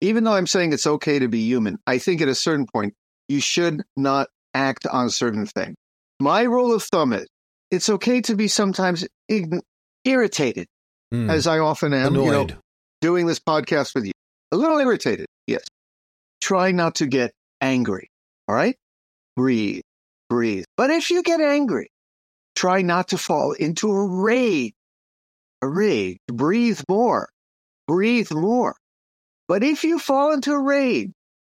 Even 0.00 0.24
though 0.24 0.34
I'm 0.34 0.46
saying 0.46 0.72
it's 0.72 0.86
okay 0.86 1.18
to 1.18 1.28
be 1.28 1.40
human, 1.40 1.78
I 1.86 1.98
think 1.98 2.20
at 2.20 2.28
a 2.28 2.34
certain 2.34 2.66
point 2.66 2.94
you 3.28 3.40
should 3.40 3.82
not 3.96 4.28
act 4.54 4.86
on 4.86 5.10
certain 5.10 5.46
things. 5.46 5.76
My 6.20 6.42
rule 6.42 6.74
of 6.74 6.82
thumb 6.82 7.12
is 7.12 7.26
it's 7.70 7.88
okay 7.88 8.20
to 8.22 8.34
be 8.34 8.48
sometimes 8.48 9.06
ign- 9.30 9.60
irritated, 10.04 10.66
Hmm. 11.10 11.30
as 11.30 11.46
I 11.46 11.58
often 11.58 11.94
am. 11.94 12.14
You 12.14 12.20
know, 12.20 12.28
Annoyed. 12.30 12.58
doing 13.00 13.26
this 13.26 13.40
podcast 13.40 13.94
with 13.94 14.04
you, 14.06 14.12
a 14.52 14.56
little 14.56 14.78
irritated. 14.78 15.26
Yes. 15.46 15.64
Try 16.40 16.70
not 16.72 16.96
to 16.96 17.06
get 17.06 17.32
angry. 17.60 18.08
All 18.46 18.54
right. 18.54 18.76
Breathe, 19.36 19.82
breathe. 20.28 20.64
But 20.76 20.90
if 20.90 21.10
you 21.10 21.22
get 21.22 21.40
angry, 21.40 21.88
try 22.56 22.82
not 22.82 23.08
to 23.08 23.18
fall 23.18 23.52
into 23.52 23.90
a 23.90 24.06
rage. 24.06 24.74
A 25.62 25.68
rage. 25.68 26.18
Breathe 26.28 26.80
more. 26.88 27.28
Breathe 27.86 28.30
more. 28.32 28.76
But 29.48 29.64
if 29.64 29.82
you 29.84 29.98
fall 29.98 30.32
into 30.32 30.52
a 30.52 30.60
rage, 30.60 31.10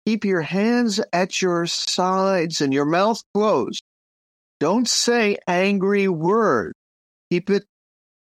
keep 0.06 0.26
your 0.26 0.42
hands 0.42 1.02
at 1.12 1.42
your 1.42 1.66
sides 1.66 2.62
and 2.62 2.74
your 2.74 2.86
mouth 2.86 3.22
closed. 3.34 3.82
Don't 4.60 4.88
say 4.88 5.38
angry 5.48 6.08
words. 6.08 6.74
Keep 7.32 7.50
it 7.50 7.66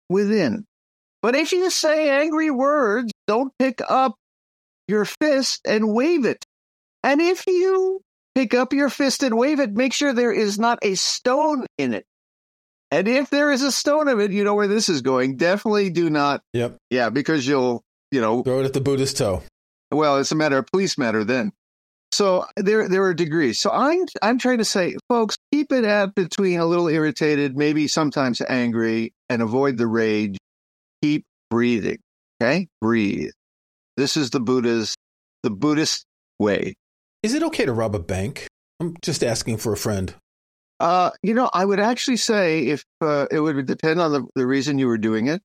within. 0.08 0.64
But 1.24 1.34
if 1.34 1.52
you 1.52 1.70
say 1.70 2.10
angry 2.10 2.50
words, 2.50 3.10
don't 3.26 3.50
pick 3.58 3.80
up 3.88 4.14
your 4.86 5.06
fist 5.06 5.62
and 5.64 5.94
wave 5.94 6.26
it. 6.26 6.44
And 7.02 7.18
if 7.18 7.46
you 7.46 8.02
pick 8.34 8.52
up 8.52 8.74
your 8.74 8.90
fist 8.90 9.22
and 9.22 9.38
wave 9.38 9.58
it, 9.58 9.72
make 9.72 9.94
sure 9.94 10.12
there 10.12 10.34
is 10.34 10.58
not 10.58 10.80
a 10.82 10.96
stone 10.96 11.64
in 11.78 11.94
it. 11.94 12.04
And 12.90 13.08
if 13.08 13.30
there 13.30 13.50
is 13.50 13.62
a 13.62 13.72
stone 13.72 14.08
of 14.08 14.20
it, 14.20 14.32
you 14.32 14.44
know 14.44 14.54
where 14.54 14.68
this 14.68 14.90
is 14.90 15.00
going. 15.00 15.38
Definitely 15.38 15.88
do 15.88 16.10
not. 16.10 16.42
Yep. 16.52 16.76
Yeah, 16.90 17.08
because 17.08 17.46
you'll, 17.46 17.82
you 18.10 18.20
know, 18.20 18.42
throw 18.42 18.60
it 18.60 18.66
at 18.66 18.74
the 18.74 18.82
Buddhist 18.82 19.16
toe. 19.16 19.42
Well, 19.90 20.18
it's 20.18 20.32
a 20.32 20.36
matter 20.36 20.58
of 20.58 20.66
police 20.66 20.98
matter 20.98 21.24
then. 21.24 21.52
So 22.12 22.44
there, 22.58 22.86
there 22.86 23.02
are 23.04 23.14
degrees. 23.14 23.58
So 23.58 23.70
I'm, 23.70 24.04
I'm 24.20 24.38
trying 24.38 24.58
to 24.58 24.64
say, 24.66 24.98
folks, 25.08 25.38
keep 25.50 25.72
it 25.72 25.84
at 25.84 26.14
between 26.14 26.60
a 26.60 26.66
little 26.66 26.88
irritated, 26.88 27.56
maybe 27.56 27.88
sometimes 27.88 28.42
angry, 28.46 29.14
and 29.30 29.40
avoid 29.40 29.78
the 29.78 29.86
rage. 29.86 30.36
Keep 31.04 31.26
breathing. 31.50 31.98
Okay, 32.40 32.66
breathe. 32.80 33.32
This 33.98 34.16
is 34.16 34.30
the 34.30 34.40
Buddha's, 34.40 34.94
the 35.42 35.50
Buddhist 35.50 36.06
way. 36.38 36.76
Is 37.22 37.34
it 37.34 37.42
okay 37.42 37.66
to 37.66 37.74
rob 37.74 37.94
a 37.94 37.98
bank? 37.98 38.46
I'm 38.80 38.96
just 39.02 39.22
asking 39.22 39.58
for 39.58 39.74
a 39.74 39.76
friend. 39.76 40.14
Uh, 40.80 41.10
you 41.22 41.34
know, 41.34 41.50
I 41.52 41.62
would 41.62 41.78
actually 41.78 42.16
say 42.16 42.68
if 42.68 42.86
uh, 43.02 43.26
it 43.30 43.38
would 43.38 43.66
depend 43.66 44.00
on 44.00 44.12
the, 44.12 44.26
the 44.34 44.46
reason 44.46 44.78
you 44.78 44.86
were 44.86 44.96
doing 44.96 45.26
it. 45.26 45.42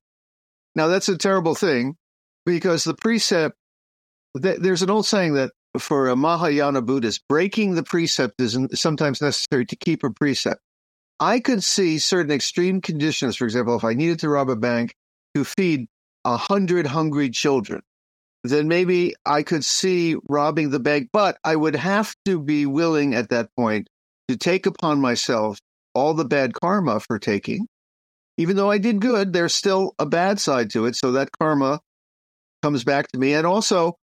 Now, 0.75 0.88
that's 0.88 1.10
a 1.10 1.18
terrible 1.18 1.56
thing 1.56 1.98
because 2.46 2.86
the 2.86 2.94
precept, 2.94 3.58
th- 4.42 4.60
there's 4.62 4.82
an 4.82 4.89
old 4.89 5.08
saying 5.08 5.34
that 5.34 5.51
for 5.78 6.08
a 6.08 6.16
Mahayana 6.16 6.82
Buddhist, 6.82 7.22
breaking 7.28 7.75
the 7.75 7.84
precept 7.84 8.39
is 8.39 8.58
sometimes 8.75 9.22
necessary 9.22 9.66
to 9.66 9.75
keep 9.75 10.06
a 10.06 10.10
precept. 10.10 10.62
I 11.20 11.42
could 11.42 11.66
see 11.66 12.00
certain 12.00 12.32
extreme 12.32 12.80
conditions. 12.80 13.36
For 13.36 13.44
example, 13.44 13.75
if 13.75 13.84
I 13.84 13.94
needed 13.94 14.20
to 14.20 14.30
rob 14.30 14.50
a 14.50 14.56
bank 14.56 14.96
to 15.36 15.44
feed 15.44 15.88
a 16.26 16.38
hundred 16.38 16.88
hungry 16.88 17.30
children, 17.30 17.82
then 18.44 18.68
maybe 18.68 19.16
I 19.26 19.44
could 19.44 19.66
see 19.66 20.16
robbing 20.30 20.70
the 20.70 20.80
bank, 20.80 21.10
but 21.12 21.38
I 21.44 21.56
would 21.56 21.76
have 21.76 22.16
to 22.26 22.40
be 22.40 22.66
willing 22.66 23.14
at 23.14 23.30
that 23.30 23.50
point 23.56 23.90
to 24.28 24.38
take 24.38 24.66
upon 24.66 25.02
myself 25.02 25.60
all 25.94 26.14
the 26.14 26.26
bad 26.26 26.54
karma 26.54 27.00
for 27.00 27.20
taking. 27.20 27.68
Even 28.38 28.56
though 28.56 28.72
I 28.72 28.78
did 28.78 29.02
good, 29.02 29.34
there's 29.34 29.54
still 29.54 29.94
a 30.00 30.06
bad 30.06 30.40
side 30.40 30.70
to 30.72 30.86
it. 30.86 30.96
So 30.96 31.12
that 31.14 31.30
karma 31.38 31.82
comes 32.64 32.84
back 32.84 33.12
to 33.12 33.20
me. 33.20 33.34
And 33.34 33.46
also, 33.46 33.96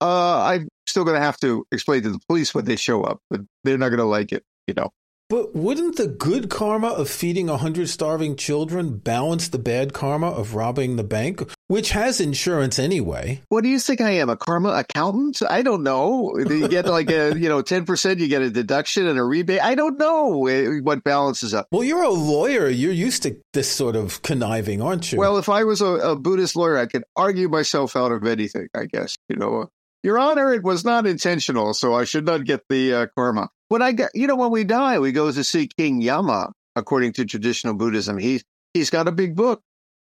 uh, 0.00 0.42
I'm 0.42 0.68
still 0.86 1.04
going 1.04 1.16
to 1.16 1.24
have 1.24 1.38
to 1.40 1.64
explain 1.72 2.02
to 2.02 2.10
the 2.10 2.20
police 2.28 2.54
when 2.54 2.66
they 2.66 2.76
show 2.76 3.02
up, 3.02 3.20
but 3.30 3.40
they're 3.64 3.78
not 3.78 3.88
going 3.88 3.98
to 3.98 4.04
like 4.04 4.32
it, 4.32 4.42
you 4.66 4.74
know. 4.74 4.90
But 5.28 5.54
wouldn't 5.54 5.96
the 5.96 6.06
good 6.06 6.48
karma 6.48 6.88
of 6.88 7.10
feeding 7.10 7.50
a 7.50 7.58
hundred 7.58 7.90
starving 7.90 8.34
children 8.34 8.96
balance 8.96 9.48
the 9.48 9.58
bad 9.58 9.92
karma 9.92 10.30
of 10.30 10.54
robbing 10.54 10.96
the 10.96 11.04
bank, 11.04 11.42
which 11.66 11.90
has 11.90 12.18
insurance 12.18 12.78
anyway? 12.78 13.42
What 13.50 13.62
do 13.62 13.68
you 13.68 13.78
think 13.78 14.00
I 14.00 14.12
am, 14.12 14.30
a 14.30 14.38
karma 14.38 14.70
accountant? 14.70 15.42
I 15.46 15.60
don't 15.60 15.82
know. 15.82 16.38
You 16.38 16.66
get 16.68 16.86
like 16.86 17.10
a 17.10 17.38
you 17.38 17.50
know 17.50 17.60
ten 17.60 17.84
percent, 17.84 18.20
you 18.20 18.28
get 18.28 18.40
a 18.40 18.48
deduction 18.48 19.06
and 19.06 19.18
a 19.18 19.22
rebate. 19.22 19.60
I 19.60 19.74
don't 19.74 19.98
know 19.98 20.46
eh, 20.46 20.78
what 20.80 21.04
balances 21.04 21.52
up. 21.52 21.66
Well, 21.70 21.84
you're 21.84 22.04
a 22.04 22.08
lawyer. 22.08 22.68
You're 22.68 22.92
used 22.92 23.22
to 23.24 23.36
this 23.52 23.70
sort 23.70 23.96
of 23.96 24.22
conniving, 24.22 24.80
aren't 24.80 25.12
you? 25.12 25.18
Well, 25.18 25.36
if 25.36 25.50
I 25.50 25.64
was 25.64 25.82
a, 25.82 25.88
a 25.88 26.16
Buddhist 26.16 26.56
lawyer, 26.56 26.78
I 26.78 26.86
could 26.86 27.04
argue 27.16 27.50
myself 27.50 27.96
out 27.96 28.12
of 28.12 28.24
anything. 28.24 28.68
I 28.74 28.86
guess 28.86 29.14
you 29.28 29.36
know. 29.36 29.68
Your 30.04 30.16
Honor, 30.18 30.54
it 30.54 30.62
was 30.62 30.84
not 30.84 31.08
intentional, 31.08 31.74
so 31.74 31.92
I 31.92 32.04
should 32.04 32.24
not 32.24 32.44
get 32.44 32.62
the 32.68 32.94
uh, 32.94 33.06
karma. 33.16 33.50
When 33.68 33.82
I 33.82 33.92
get, 33.92 34.10
you 34.14 34.26
know, 34.26 34.36
when 34.36 34.50
we 34.50 34.64
die, 34.64 34.98
we 34.98 35.12
go 35.12 35.30
to 35.30 35.44
see 35.44 35.68
King 35.68 36.00
Yama. 36.00 36.52
According 36.76 37.14
to 37.14 37.24
traditional 37.24 37.74
Buddhism, 37.74 38.18
he's 38.18 38.44
he's 38.72 38.90
got 38.90 39.08
a 39.08 39.12
big 39.12 39.34
book. 39.34 39.60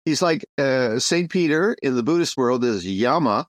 He's 0.06 0.22
like 0.22 0.46
uh, 0.60 1.00
Saint 1.00 1.32
Peter 1.32 1.76
in 1.82 1.96
the 1.96 2.04
Buddhist 2.04 2.38
world 2.38 2.64
is 2.64 2.86
Yama, 2.86 3.48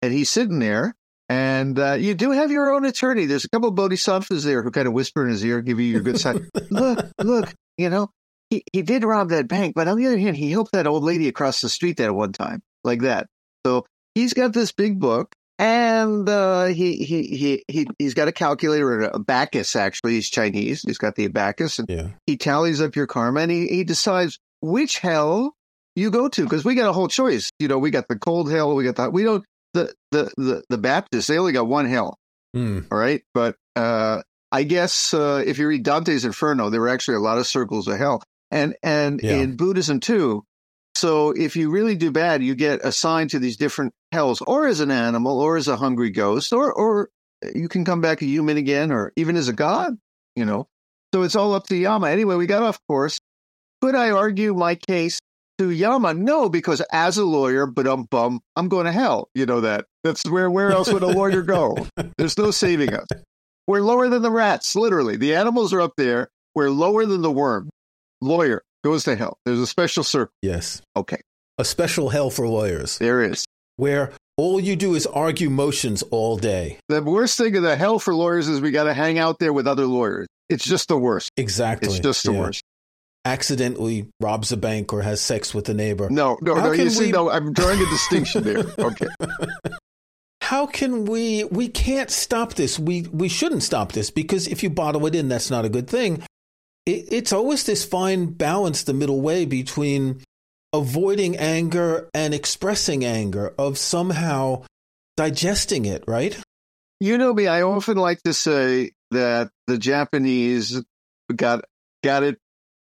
and 0.00 0.12
he's 0.12 0.30
sitting 0.30 0.60
there. 0.60 0.94
And 1.28 1.78
uh, 1.78 1.92
you 1.92 2.14
do 2.14 2.32
have 2.32 2.50
your 2.50 2.74
own 2.74 2.84
attorney. 2.84 3.26
There's 3.26 3.44
a 3.44 3.48
couple 3.48 3.68
of 3.68 3.76
bodhisattvas 3.76 4.42
there 4.42 4.62
who 4.62 4.72
kind 4.72 4.88
of 4.88 4.92
whisper 4.92 5.24
in 5.24 5.30
his 5.30 5.44
ear, 5.44 5.60
give 5.60 5.78
you 5.78 5.86
your 5.86 6.00
good 6.00 6.18
side. 6.18 6.40
look, 6.70 7.06
look, 7.20 7.54
you 7.78 7.88
know, 7.88 8.10
he, 8.50 8.64
he 8.72 8.82
did 8.82 9.04
rob 9.04 9.28
that 9.28 9.46
bank, 9.46 9.74
but 9.76 9.86
on 9.86 9.96
the 9.96 10.06
other 10.06 10.18
hand, 10.18 10.36
he 10.36 10.50
helped 10.50 10.72
that 10.72 10.88
old 10.88 11.04
lady 11.04 11.28
across 11.28 11.60
the 11.60 11.68
street 11.68 11.98
that 11.98 12.12
one 12.12 12.32
time, 12.32 12.62
like 12.82 13.02
that. 13.02 13.28
So 13.64 13.86
he's 14.16 14.34
got 14.34 14.52
this 14.52 14.72
big 14.72 14.98
book, 14.98 15.32
and 15.60 16.26
uh, 16.26 16.64
he, 16.66 16.96
he 16.96 17.22
he 17.24 17.64
he 17.68 17.86
he's 17.98 18.14
got 18.14 18.28
a 18.28 18.32
calculator, 18.32 19.02
a 19.02 19.16
abacus. 19.16 19.76
Actually, 19.76 20.14
he's 20.14 20.30
Chinese. 20.30 20.82
He's 20.82 20.96
got 20.96 21.16
the 21.16 21.26
abacus, 21.26 21.78
and 21.78 21.88
yeah. 21.88 22.08
he 22.26 22.38
tallies 22.38 22.80
up 22.80 22.96
your 22.96 23.06
karma, 23.06 23.40
and 23.40 23.50
he, 23.50 23.66
he 23.68 23.84
decides 23.84 24.38
which 24.62 24.98
hell 24.98 25.54
you 25.94 26.10
go 26.10 26.28
to. 26.30 26.44
Because 26.44 26.64
we 26.64 26.74
got 26.74 26.88
a 26.88 26.92
whole 26.94 27.08
choice. 27.08 27.50
You 27.58 27.68
know, 27.68 27.78
we 27.78 27.90
got 27.90 28.08
the 28.08 28.18
cold 28.18 28.50
hell. 28.50 28.74
We 28.74 28.84
got 28.84 28.96
the 28.96 29.10
we 29.10 29.22
don't 29.22 29.44
the 29.74 29.92
the 30.12 30.32
the, 30.38 30.62
the 30.70 30.78
Baptists. 30.78 31.26
They 31.26 31.36
only 31.36 31.52
got 31.52 31.66
one 31.66 31.84
hell. 31.84 32.16
Mm. 32.56 32.86
All 32.90 32.98
right, 32.98 33.22
but 33.34 33.56
uh, 33.76 34.22
I 34.50 34.62
guess 34.62 35.12
uh, 35.12 35.42
if 35.46 35.58
you 35.58 35.68
read 35.68 35.84
Dante's 35.84 36.24
Inferno, 36.24 36.70
there 36.70 36.80
were 36.80 36.88
actually 36.88 37.18
a 37.18 37.20
lot 37.20 37.36
of 37.38 37.46
circles 37.46 37.86
of 37.86 37.98
hell, 37.98 38.22
and 38.50 38.74
and 38.82 39.20
Yeah. 39.22 39.36
in 39.36 39.56
Buddhism 39.56 40.00
too. 40.00 40.42
So 41.00 41.30
if 41.30 41.56
you 41.56 41.70
really 41.70 41.96
do 41.96 42.10
bad, 42.10 42.42
you 42.42 42.54
get 42.54 42.84
assigned 42.84 43.30
to 43.30 43.38
these 43.38 43.56
different 43.56 43.94
hells, 44.12 44.42
or 44.42 44.66
as 44.66 44.80
an 44.80 44.90
animal, 44.90 45.40
or 45.40 45.56
as 45.56 45.66
a 45.66 45.78
hungry 45.78 46.10
ghost, 46.10 46.52
or 46.52 46.70
or 46.70 47.08
you 47.54 47.70
can 47.70 47.86
come 47.86 48.02
back 48.02 48.20
a 48.20 48.26
human 48.26 48.58
again, 48.58 48.92
or 48.92 49.10
even 49.16 49.34
as 49.36 49.48
a 49.48 49.54
god. 49.54 49.96
You 50.36 50.44
know, 50.44 50.68
so 51.14 51.22
it's 51.22 51.36
all 51.36 51.54
up 51.54 51.66
to 51.68 51.76
Yama. 51.76 52.10
Anyway, 52.10 52.34
we 52.34 52.44
got 52.44 52.62
off 52.62 52.78
course. 52.86 53.18
Could 53.80 53.94
I 53.94 54.10
argue 54.10 54.52
my 54.52 54.74
case 54.74 55.20
to 55.56 55.70
Yama? 55.70 56.12
No, 56.12 56.50
because 56.50 56.82
as 56.92 57.16
a 57.16 57.24
lawyer, 57.24 57.64
but 57.64 57.86
um 57.86 58.04
bum, 58.10 58.42
I'm 58.54 58.68
going 58.68 58.84
to 58.84 58.92
hell. 58.92 59.30
You 59.34 59.46
know 59.46 59.62
that. 59.62 59.86
That's 60.04 60.28
where 60.28 60.50
where 60.50 60.70
else 60.70 60.92
would 60.92 61.02
a 61.02 61.06
lawyer 61.06 61.40
go? 61.40 61.78
There's 62.18 62.36
no 62.36 62.50
saving 62.50 62.92
us. 62.92 63.06
We're 63.66 63.80
lower 63.80 64.10
than 64.10 64.20
the 64.20 64.30
rats, 64.30 64.76
literally. 64.76 65.16
The 65.16 65.34
animals 65.34 65.72
are 65.72 65.80
up 65.80 65.94
there. 65.96 66.28
We're 66.54 66.68
lower 66.68 67.06
than 67.06 67.22
the 67.22 67.32
worm. 67.32 67.70
Lawyer 68.20 68.62
goes 68.82 69.04
to 69.04 69.16
hell. 69.16 69.38
There's 69.44 69.58
a 69.60 69.66
special 69.66 70.04
circle. 70.04 70.32
Yes. 70.42 70.82
Okay, 70.96 71.20
A 71.58 71.64
special 71.64 72.08
hell 72.10 72.30
for 72.30 72.46
lawyers 72.48 72.98
there 72.98 73.22
is. 73.22 73.44
where 73.76 74.12
all 74.36 74.58
you 74.58 74.74
do 74.76 74.94
is 74.94 75.06
argue 75.06 75.50
motions 75.50 76.02
all 76.04 76.36
day. 76.38 76.78
The 76.88 77.02
worst 77.02 77.36
thing 77.36 77.54
of 77.56 77.62
the 77.62 77.76
hell 77.76 77.98
for 77.98 78.14
lawyers 78.14 78.48
is 78.48 78.60
we 78.60 78.70
got 78.70 78.84
to 78.84 78.94
hang 78.94 79.18
out 79.18 79.38
there 79.38 79.52
with 79.52 79.66
other 79.66 79.84
lawyers. 79.86 80.26
It's 80.48 80.64
just 80.64 80.88
the 80.88 80.96
worst. 80.98 81.30
Exactly. 81.36 81.88
It's 81.88 81.98
just 81.98 82.24
the 82.24 82.32
Yeah. 82.32 82.40
worst. 82.40 82.62
Accidentally 83.26 84.08
robs 84.18 84.50
a 84.50 84.56
bank 84.56 84.94
or 84.94 85.02
has 85.02 85.20
sex 85.20 85.52
with 85.54 85.68
a 85.68 85.74
neighbor. 85.74 86.08
No, 86.08 86.38
no, 86.40 86.54
How 86.54 86.66
no. 86.68 86.72
You 86.72 86.78
can 86.84 86.90
see, 86.90 87.12
no, 87.12 87.28
I'm 87.30 87.52
drawing 87.52 87.78
a 87.78 87.84
distinction 87.90 88.42
there. 88.44 88.64
Okay. 88.78 89.06
How 90.42 90.66
can 90.66 91.04
we 91.04 91.44
we 91.44 91.68
can't 91.68 92.10
stop 92.10 92.54
this. 92.54 92.78
We 92.78 93.02
we 93.12 93.28
shouldn't 93.28 93.62
stop 93.62 93.92
this 93.92 94.10
because 94.10 94.48
if 94.48 94.62
you 94.62 94.70
bottle 94.70 95.04
it 95.06 95.14
in 95.14 95.28
that's 95.28 95.50
not 95.50 95.64
a 95.64 95.68
good 95.68 95.86
thing. 95.86 96.22
It, 96.90 97.12
it's 97.12 97.32
always 97.32 97.64
this 97.64 97.84
fine 97.84 98.26
balance 98.26 98.82
the 98.82 98.94
middle 98.94 99.20
way 99.20 99.44
between 99.44 100.22
avoiding 100.72 101.36
anger 101.36 102.08
and 102.14 102.34
expressing 102.34 103.04
anger 103.04 103.54
of 103.58 103.78
somehow 103.78 104.64
digesting 105.16 105.84
it, 105.84 106.04
right? 106.06 106.36
You 107.00 107.18
know 107.18 107.32
me, 107.32 107.46
I 107.46 107.62
often 107.62 107.96
like 107.96 108.22
to 108.24 108.34
say 108.34 108.92
that 109.10 109.50
the 109.66 109.78
Japanese 109.78 110.82
got 111.34 111.64
got 112.02 112.22
it 112.22 112.38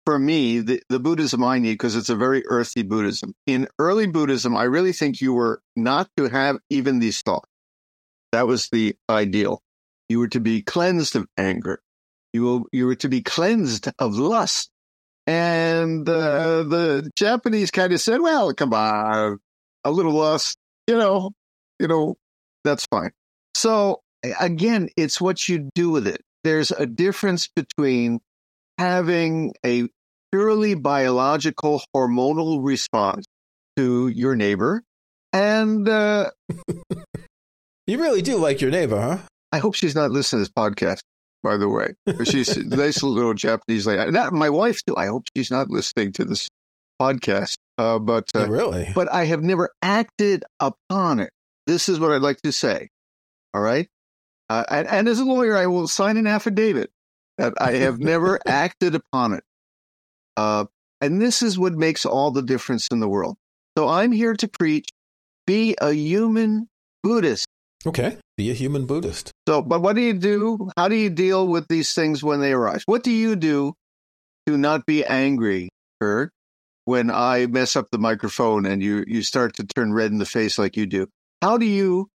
for 0.06 0.18
me, 0.18 0.60
the, 0.60 0.82
the 0.88 1.00
Buddhism 1.00 1.44
I 1.44 1.60
need, 1.60 1.74
because 1.74 1.98
it's 1.98 2.10
a 2.10 2.16
very 2.16 2.46
earthy 2.48 2.82
Buddhism. 2.82 3.34
In 3.46 3.68
early 3.78 4.08
Buddhism, 4.08 4.56
I 4.56 4.64
really 4.64 4.94
think 4.94 5.20
you 5.20 5.34
were 5.34 5.62
not 5.76 6.10
to 6.16 6.30
have 6.30 6.60
even 6.70 7.00
these 7.00 7.22
thoughts. 7.22 7.50
That 8.32 8.48
was 8.48 8.70
the 8.70 8.96
ideal. 9.10 9.62
You 10.08 10.20
were 10.20 10.30
to 10.30 10.40
be 10.40 10.62
cleansed 10.62 11.18
of 11.18 11.28
anger. 11.38 11.82
You 12.34 12.44
will, 12.44 12.66
you 12.72 12.86
were 12.86 12.96
to 12.96 13.10
be 13.10 13.22
cleansed 13.22 13.90
of 14.00 14.16
lust. 14.18 14.70
And 15.26 16.08
uh, 16.08 16.64
the 16.64 17.12
Japanese 17.16 17.72
kind 17.72 17.92
of 17.92 18.00
said, 18.00 18.22
well, 18.22 18.54
come 18.54 18.74
on, 18.74 19.40
a 19.84 19.92
little 19.92 20.14
lust, 20.14 20.58
you 20.88 20.98
know, 20.98 21.32
you 21.80 21.88
know, 21.88 22.16
that's 22.64 22.86
fine. 22.90 23.12
So 23.56 24.02
again, 24.40 24.90
it's 24.96 25.20
what 25.20 25.48
you 25.50 25.70
do 25.76 25.90
with 25.90 26.08
it. 26.08 26.22
There's 26.44 26.72
a 26.72 26.86
difference 26.86 27.50
between 27.54 28.20
having 28.78 29.54
a 29.66 29.90
purely 30.32 30.76
biological 30.76 31.82
hormonal 31.96 32.64
response 32.64 33.26
to 33.76 34.08
your 34.08 34.36
neighbor. 34.36 34.84
And 35.34 35.88
uh, 35.90 36.32
You 37.88 38.02
really 38.02 38.22
do 38.22 38.38
like 38.38 38.60
your 38.60 38.70
neighbor, 38.70 39.00
huh? 39.00 39.18
I 39.54 39.60
hope 39.60 39.74
she's 39.74 39.96
not 39.96 40.12
listening 40.12 40.44
to 40.44 40.50
this 40.50 40.54
podcast, 40.54 41.00
by 41.48 41.56
the 41.56 41.70
way. 41.70 41.94
She's 42.26 42.58
a 42.58 42.64
nice 42.64 43.02
little 43.02 43.34
Japanese 43.34 43.88
lady. 43.88 44.12
That, 44.12 44.34
my 44.34 44.50
wife, 44.50 44.84
too. 44.86 44.98
I 44.98 45.06
hope 45.06 45.28
she's 45.36 45.50
not 45.50 45.70
listening 45.70 46.12
to 46.14 46.26
this 46.26 46.50
podcast. 47.02 47.56
Uh, 47.78 48.00
but 48.00 48.26
uh, 48.36 48.48
really? 48.50 48.92
but 48.94 49.12
I 49.14 49.26
have 49.26 49.44
never 49.44 49.70
acted 49.82 50.44
upon 50.60 51.22
it. 51.22 51.32
This 51.66 51.88
is 51.88 52.00
what 52.00 52.12
I'd 52.12 52.22
like 52.22 52.42
to 52.42 52.52
say. 52.52 52.90
All 53.54 53.62
right. 53.62 53.88
Uh, 54.50 54.66
and, 54.70 54.88
and 54.88 55.08
as 55.08 55.20
a 55.20 55.26
lawyer, 55.26 55.56
I 55.56 55.68
will 55.68 55.88
sign 55.88 56.18
an 56.18 56.28
affidavit 56.28 56.90
that 57.38 57.54
I 57.62 57.74
have 57.74 58.00
never 58.00 58.40
acted 58.48 58.96
upon 58.96 59.34
it. 59.34 59.44
Uh, 60.36 60.66
and 61.00 61.22
this 61.22 61.42
is 61.42 61.58
what 61.58 61.74
makes 61.74 62.06
all 62.06 62.32
the 62.32 62.42
difference 62.42 62.88
in 62.92 63.00
the 63.00 63.08
world. 63.08 63.38
So 63.78 63.88
I'm 63.88 64.12
here 64.12 64.34
to 64.34 64.48
preach 64.48 64.90
be 65.46 65.76
a 65.80 65.94
human 65.94 66.68
Buddhist. 67.04 67.48
Okay. 67.88 68.18
Be 68.36 68.52
a 68.52 68.54
human 68.54 68.86
Buddhist. 68.86 69.32
So, 69.48 69.62
but 69.62 69.82
what 69.82 69.96
do 69.96 70.02
you 70.02 70.14
do? 70.14 70.70
How 70.78 70.88
do 70.88 70.96
you 70.96 71.10
deal 71.10 71.48
with 71.48 71.68
these 71.70 71.94
things 71.94 72.24
when 72.24 72.42
they 72.42 72.52
arise? 72.52 72.84
What 72.86 73.04
do 73.04 73.12
you 73.12 73.36
do 73.36 73.74
to 74.48 74.58
not 74.58 74.86
be 74.86 75.06
angry, 75.06 75.70
Kirk, 76.02 76.32
when 76.86 77.12
I 77.12 77.48
mess 77.48 77.76
up 77.76 77.88
the 77.92 77.98
microphone 77.98 78.66
and 78.66 78.82
you 78.82 79.04
you 79.08 79.22
start 79.22 79.56
to 79.58 79.66
turn 79.66 79.94
red 79.94 80.12
in 80.12 80.20
the 80.20 80.26
face 80.26 80.58
like 80.58 80.78
you 80.78 80.86
do. 80.86 81.08
How 81.42 81.58
do 81.58 81.66
you 81.66 82.08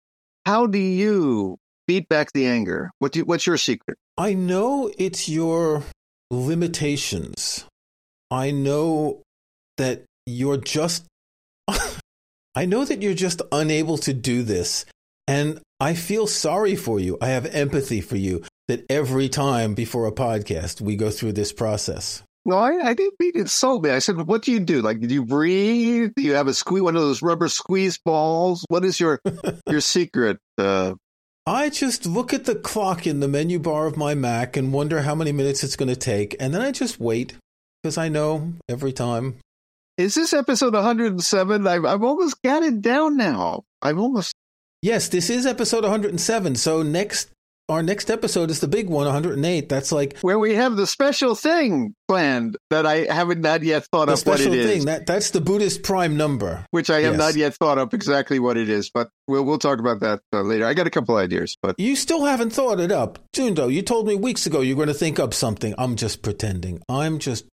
how 0.47 0.67
do 0.67 0.79
you 0.79 1.59
beat 1.87 2.09
back 2.09 2.33
the 2.33 2.47
anger? 2.47 2.91
What 2.99 3.13
do 3.13 3.21
you, 3.21 3.25
what's 3.27 3.47
your 3.47 3.59
secret? 3.59 3.99
I 4.17 4.33
know 4.33 4.91
it's 4.99 5.29
your 5.29 5.85
limitations. 6.31 7.67
I 8.31 8.51
know 8.51 9.21
that 9.77 10.05
you're 10.25 10.57
just 10.57 11.05
I 12.55 12.65
know 12.65 12.85
that 12.87 13.03
you're 13.03 13.15
just 13.15 13.43
unable 13.53 13.99
to 13.99 14.15
do 14.15 14.43
this. 14.43 14.87
And 15.33 15.63
I 15.81 15.95
feel 15.95 16.27
sorry 16.27 16.77
for 16.77 17.01
you. 17.01 17.17
I 17.23 17.29
have 17.29 17.47
empathy 17.47 18.03
for 18.03 18.17
you 18.17 18.45
that 18.69 18.85
every 18.91 19.31
time 19.31 19.73
before 19.73 20.07
a 20.07 20.13
podcast 20.13 20.83
we 20.83 20.95
go 20.95 21.09
through 21.09 21.33
this 21.33 21.55
process. 21.55 22.23
No, 22.45 22.59
I, 22.59 22.89
I 22.89 22.93
didn't 22.93 23.19
mean 23.19 23.33
insult 23.37 23.83
me. 23.83 23.89
I 23.89 24.01
said, 24.01 24.19
what 24.19 24.43
do 24.43 24.53
you 24.53 24.61
do? 24.61 24.83
Like, 24.83 25.01
do 25.01 25.15
you 25.15 25.25
breathe? 25.25 26.13
Do 26.17 26.23
you 26.23 26.35
have 26.35 26.49
a 26.49 26.53
squeeze, 26.53 26.83
one 26.83 26.97
of 26.97 27.01
those 27.01 27.23
rubber 27.23 27.49
squeeze 27.49 27.97
balls? 27.97 28.67
What 28.69 28.85
is 28.85 29.01
your 29.01 29.21
your 29.71 29.81
secret? 29.81 30.37
Uh, 30.59 30.97
I 31.47 31.71
just 31.71 32.05
look 32.05 32.35
at 32.35 32.45
the 32.45 32.55
clock 32.55 33.07
in 33.07 33.21
the 33.21 33.29
menu 33.29 33.59
bar 33.59 33.87
of 33.87 33.97
my 33.97 34.15
Mac 34.15 34.59
and 34.59 34.71
wonder 34.71 35.01
how 35.01 35.15
many 35.15 35.33
minutes 35.33 35.65
it's 35.65 35.77
going 35.77 35.89
to 35.89 35.97
take, 35.97 36.37
and 36.39 36.53
then 36.53 36.61
I 36.61 36.73
just 36.73 37.01
wait 37.01 37.37
because 37.83 37.97
I 37.97 38.11
know 38.11 38.53
every 38.69 38.93
time. 38.93 39.37
Is 39.97 40.15
this 40.15 40.35
episode 40.35 40.75
107? 40.75 41.67
I've, 41.67 41.85
I've 41.87 42.03
almost 42.03 42.43
got 42.43 42.63
it 42.63 42.83
down 42.83 43.17
now. 43.17 43.65
I've 43.81 43.99
almost. 43.99 44.35
Yes, 44.83 45.09
this 45.09 45.31
is 45.31 45.47
episode 45.47 45.85
107. 45.85 46.57
So 46.57 46.83
next 46.83 47.29
our 47.69 47.83
next 47.83 48.11
episode 48.11 48.51
is 48.51 48.59
the 48.61 48.67
big 48.67 48.89
one, 48.91 49.07
108. 49.07 49.69
That's 49.69 49.93
like 49.93 50.19
where 50.19 50.39
we 50.39 50.57
have 50.57 50.75
the 50.77 50.87
special 50.87 51.37
thing 51.37 51.95
planned 52.09 52.57
that 52.71 52.85
I 52.85 53.05
haven't 53.11 53.41
not 53.41 53.63
yet 53.63 53.87
thought 53.93 54.07
the 54.07 54.15
of 54.15 54.27
what 54.27 54.41
it 54.41 54.43
special 54.43 54.55
is. 54.55 54.67
thing. 54.67 54.85
That 54.87 55.07
that's 55.07 55.31
the 55.31 55.41
Buddhist 55.41 55.85
prime 55.85 56.17
number. 56.17 56.67
which 56.73 56.91
I 56.91 57.01
have 57.03 57.13
Yes. 57.15 57.19
not 57.19 57.37
yet 57.37 57.55
thought 57.55 57.79
of 57.79 57.95
exactly 57.95 58.41
what 58.41 58.57
it 58.57 58.69
is, 58.69 58.91
but 58.93 59.09
we'll 59.29 59.45
we'll 59.45 59.59
talk 59.61 59.79
about 59.79 60.01
that 60.01 60.21
uh, 60.33 60.43
later. 60.43 60.67
I 60.67 60.75
got 60.75 60.89
a 60.89 60.91
couple 60.91 61.17
ideas, 61.17 61.57
but 61.63 61.77
You 61.79 61.95
still 61.95 62.25
haven't 62.25 62.51
thought 62.51 62.81
it 62.81 62.91
up, 62.91 63.21
Jundo. 63.35 63.73
You 63.73 63.83
told 63.83 64.09
me 64.09 64.17
weeks 64.17 64.47
ago 64.47 64.61
you're 64.61 64.77
going 64.77 64.89
to 64.89 64.95
think 64.95 65.21
up 65.21 65.33
something. 65.33 65.75
I'm 65.79 65.95
just 65.95 66.23
pretending. 66.23 66.83
I'm 66.89 67.21
just 67.21 67.45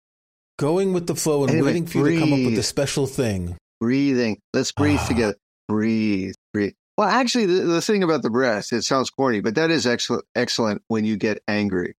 going 0.58 0.92
with 0.94 1.06
the 1.06 1.16
flow 1.16 1.44
and 1.44 1.52
Anyway, 1.52 1.68
waiting 1.68 1.86
for 1.86 2.00
you 2.00 2.16
to 2.16 2.20
come 2.20 2.34
up 2.34 2.40
with 2.40 2.46
breathe. 2.48 2.58
the 2.58 2.64
special 2.64 3.06
thing. 3.06 3.56
breathing. 3.80 4.40
Let's 4.54 4.72
breathe 4.72 5.00
Ah. 5.04 5.08
together. 5.08 5.36
Breathe, 5.70 6.34
breathe. 6.52 6.74
Well, 7.00 7.08
actually, 7.08 7.46
the, 7.46 7.62
the 7.62 7.82
thing 7.82 8.04
about 8.04 8.24
the 8.24 8.30
breath, 8.30 8.74
it 8.74 8.82
sounds 8.82 9.10
corny, 9.10 9.40
but 9.40 9.56
that 9.56 9.72
is 9.72 9.88
excellent. 9.88 10.26
Excellent 10.36 10.82
when 10.90 11.06
you 11.06 11.16
get 11.16 11.42
angry. 11.48 11.96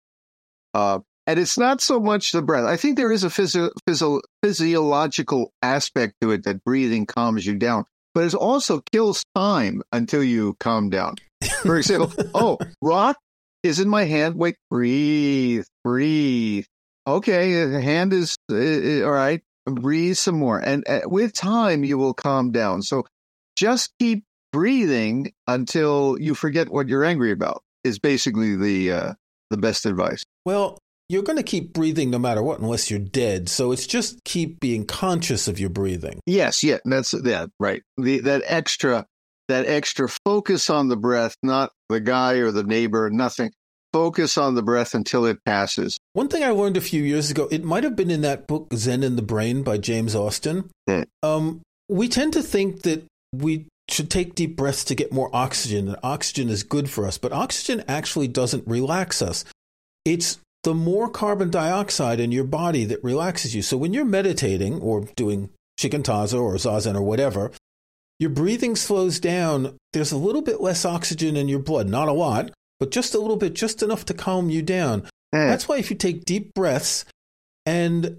Uh, 0.74 0.98
and 1.26 1.40
it's 1.40 1.56
not 1.56 1.80
so 1.80 2.00
much 2.00 2.32
the 2.32 2.42
breath. 2.42 2.66
I 2.66 2.76
think 2.76 2.98
there 2.98 3.10
is 3.10 3.24
a 3.24 3.30
physio- 3.30 3.70
physio- 3.88 4.20
physiological 4.42 5.54
aspect 5.62 6.16
to 6.20 6.32
it 6.32 6.44
that 6.44 6.62
breathing 6.64 7.06
calms 7.06 7.46
you 7.46 7.56
down, 7.56 7.86
but 8.12 8.24
it 8.24 8.34
also 8.34 8.82
kills 8.92 9.24
time 9.34 9.80
until 9.90 10.22
you 10.22 10.54
calm 10.60 10.90
down. 10.90 11.14
For 11.62 11.78
example, 11.78 12.12
oh, 12.34 12.58
rock 12.82 13.16
is 13.62 13.80
in 13.80 13.88
my 13.88 14.04
hand. 14.04 14.34
Wait, 14.34 14.56
breathe, 14.70 15.64
breathe. 15.82 16.66
Okay, 17.06 17.64
the 17.64 17.80
hand 17.80 18.12
is 18.12 18.36
uh, 18.52 18.54
uh, 18.54 19.06
all 19.06 19.12
right. 19.12 19.40
Breathe 19.64 20.18
some 20.18 20.38
more, 20.38 20.58
and 20.58 20.86
uh, 20.86 21.00
with 21.06 21.32
time 21.32 21.84
you 21.84 21.96
will 21.96 22.12
calm 22.12 22.52
down. 22.52 22.82
So 22.82 23.06
just 23.56 23.94
keep 23.98 24.24
breathing 24.52 25.32
until 25.46 26.16
you 26.18 26.34
forget 26.34 26.70
what 26.70 26.88
you're 26.88 27.04
angry 27.04 27.32
about. 27.32 27.62
Is 27.82 27.98
basically 27.98 28.56
the 28.56 28.92
uh, 28.92 29.14
the 29.50 29.56
best 29.56 29.86
advice. 29.86 30.22
Well, 30.44 30.78
you're 31.08 31.22
going 31.22 31.38
to 31.38 31.42
keep 31.42 31.72
breathing 31.72 32.10
no 32.10 32.18
matter 32.18 32.42
what 32.42 32.60
unless 32.60 32.90
you're 32.90 33.00
dead. 33.00 33.48
So 33.48 33.72
it's 33.72 33.86
just 33.86 34.22
keep 34.24 34.60
being 34.60 34.86
conscious 34.86 35.48
of 35.48 35.58
your 35.58 35.70
breathing. 35.70 36.20
Yes, 36.24 36.62
yeah, 36.62 36.78
that's 36.84 37.12
yeah, 37.24 37.46
right. 37.58 37.82
The 37.96 38.20
that 38.20 38.42
extra 38.46 39.06
that 39.48 39.66
extra 39.66 40.08
focus 40.24 40.70
on 40.70 40.88
the 40.88 40.96
breath, 40.96 41.34
not 41.42 41.72
the 41.88 42.00
guy 42.00 42.34
or 42.34 42.52
the 42.52 42.62
neighbor, 42.62 43.10
nothing. 43.10 43.50
Focus 43.92 44.38
on 44.38 44.54
the 44.54 44.62
breath 44.62 44.94
until 44.94 45.26
it 45.26 45.44
passes. 45.44 45.98
One 46.12 46.28
thing 46.28 46.44
I 46.44 46.50
learned 46.50 46.76
a 46.76 46.80
few 46.80 47.02
years 47.02 47.28
ago, 47.28 47.48
it 47.50 47.64
might 47.64 47.82
have 47.82 47.96
been 47.96 48.10
in 48.10 48.20
that 48.20 48.46
book 48.46 48.68
Zen 48.74 49.02
and 49.02 49.18
the 49.18 49.22
Brain 49.22 49.64
by 49.64 49.78
James 49.78 50.14
Austin. 50.14 50.70
Yeah. 50.86 51.04
Um, 51.24 51.62
we 51.88 52.08
tend 52.08 52.34
to 52.34 52.42
think 52.42 52.82
that 52.82 53.04
we 53.32 53.66
should 53.92 54.10
take 54.10 54.34
deep 54.34 54.56
breaths 54.56 54.84
to 54.84 54.94
get 54.94 55.12
more 55.12 55.30
oxygen, 55.32 55.88
and 55.88 55.96
oxygen 56.02 56.48
is 56.48 56.62
good 56.62 56.90
for 56.90 57.06
us, 57.06 57.18
but 57.18 57.32
oxygen 57.32 57.84
actually 57.88 58.28
doesn't 58.28 58.66
relax 58.66 59.20
us. 59.22 59.44
It's 60.04 60.38
the 60.62 60.74
more 60.74 61.08
carbon 61.08 61.50
dioxide 61.50 62.20
in 62.20 62.32
your 62.32 62.44
body 62.44 62.84
that 62.84 63.02
relaxes 63.02 63.54
you. 63.54 63.62
So 63.62 63.76
when 63.76 63.94
you're 63.94 64.04
meditating 64.04 64.80
or 64.80 65.06
doing 65.16 65.50
shikantaza 65.80 66.40
or 66.40 66.54
zazen 66.54 66.94
or 66.94 67.02
whatever, 67.02 67.50
your 68.18 68.30
breathing 68.30 68.76
slows 68.76 69.18
down. 69.18 69.78
There's 69.94 70.12
a 70.12 70.18
little 70.18 70.42
bit 70.42 70.60
less 70.60 70.84
oxygen 70.84 71.36
in 71.36 71.48
your 71.48 71.58
blood, 71.58 71.88
not 71.88 72.08
a 72.08 72.12
lot, 72.12 72.50
but 72.78 72.90
just 72.90 73.14
a 73.14 73.18
little 73.18 73.38
bit, 73.38 73.54
just 73.54 73.82
enough 73.82 74.04
to 74.06 74.14
calm 74.14 74.50
you 74.50 74.60
down. 74.60 75.04
Eh, 75.32 75.46
That's 75.46 75.66
why 75.68 75.78
if 75.78 75.90
you 75.90 75.96
take 75.96 76.26
deep 76.26 76.52
breaths 76.54 77.06
and 77.64 78.18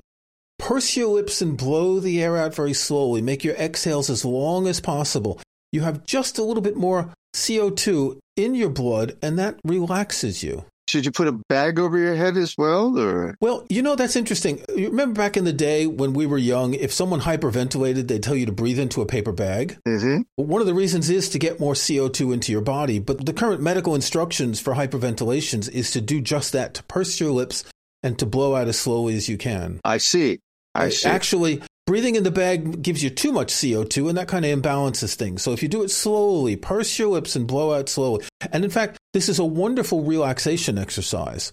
purse 0.58 0.98
your 0.98 1.10
lips 1.10 1.42
and 1.42 1.58
blow 1.58 2.00
the 2.00 2.22
air 2.22 2.38
out 2.38 2.56
very 2.56 2.74
slowly, 2.74 3.22
make 3.22 3.44
your 3.44 3.56
exhales 3.56 4.10
as 4.10 4.26
long 4.26 4.68
as 4.68 4.80
possible, 4.80 5.40
you 5.72 5.82
have 5.82 6.04
just 6.04 6.38
a 6.38 6.44
little 6.44 6.62
bit 6.62 6.76
more 6.76 7.10
CO2 7.36 8.18
in 8.36 8.56
your 8.56 8.70
blood, 8.70 9.18
and 9.22 9.38
that 9.40 9.60
relaxes 9.64 10.44
you. 10.44 10.66
Should 10.90 11.06
you 11.06 11.12
put 11.12 11.30
a 11.30 11.40
bag 11.48 11.80
over 11.80 11.98
your 11.98 12.16
head 12.16 12.36
as 12.36 12.56
well, 12.58 13.00
or 13.00 13.36
Well, 13.40 13.66
you 13.70 13.82
know, 13.82 13.96
that's 13.96 14.18
interesting. 14.18 14.62
You 14.76 14.90
remember 14.90 15.18
back 15.18 15.38
in 15.38 15.46
the 15.46 15.54
day 15.54 15.88
when 15.88 16.12
we 16.12 16.26
were 16.26 16.38
young, 16.38 16.74
if 16.74 16.92
someone 16.92 17.22
hyperventilated, 17.22 18.10
they'd 18.10 18.22
tell 18.22 18.36
you 18.36 18.46
to 18.46 18.52
breathe 18.52 18.80
into 18.80 19.02
a 19.02 19.06
paper 19.06 19.32
bag. 19.32 19.78
Mhm. 19.88 20.26
One 20.36 20.60
of 20.60 20.68
the 20.68 20.74
reasons 20.74 21.10
is 21.10 21.30
to 21.30 21.40
get 21.40 21.62
more 21.62 21.76
CO2 21.76 22.34
into 22.34 22.52
your 22.52 22.62
body, 22.62 23.00
but 23.00 23.26
the 23.26 23.32
current 23.32 23.62
medical 23.62 23.96
instructions 23.96 24.60
for 24.60 24.74
hyperventilations 24.74 25.70
is 25.70 25.92
to 25.92 26.02
do 26.02 26.20
just 26.20 26.52
that, 26.52 26.74
to 26.74 26.84
purse 26.84 27.22
your 27.22 27.32
lips 27.32 27.64
and 28.04 28.20
to 28.20 28.26
blow 28.26 28.56
out 28.56 28.68
as 28.68 28.78
slowly 28.78 29.16
as 29.16 29.30
you 29.30 29.38
can. 29.38 29.80
I 29.86 29.98
see, 29.98 30.40
I 30.76 30.90
see. 30.90 31.08
Actually, 31.08 31.62
breathing 31.92 32.16
in 32.16 32.24
the 32.24 32.32
bag 32.32 32.82
gives 32.82 33.04
you 33.04 33.10
too 33.10 33.34
much 33.34 33.52
CO2 33.52 34.08
and 34.08 34.18
that 34.18 34.30
kind 34.30 34.46
of 34.46 34.58
imbalances 34.62 35.14
things. 35.14 35.42
So 35.42 35.52
if 35.52 35.62
you 35.62 35.68
do 35.68 35.84
it 35.84 35.90
slowly, 35.92 36.56
purse 36.56 36.98
your 36.98 37.10
lips 37.10 37.36
and 37.36 37.46
blow 37.46 37.74
out 37.74 37.90
slowly. 37.90 38.24
And 38.54 38.64
in 38.64 38.70
fact, 38.70 38.98
this 39.12 39.28
is 39.28 39.40
a 39.40 39.44
wonderful 39.46 40.02
relaxation 40.02 40.78
exercise. 40.78 41.52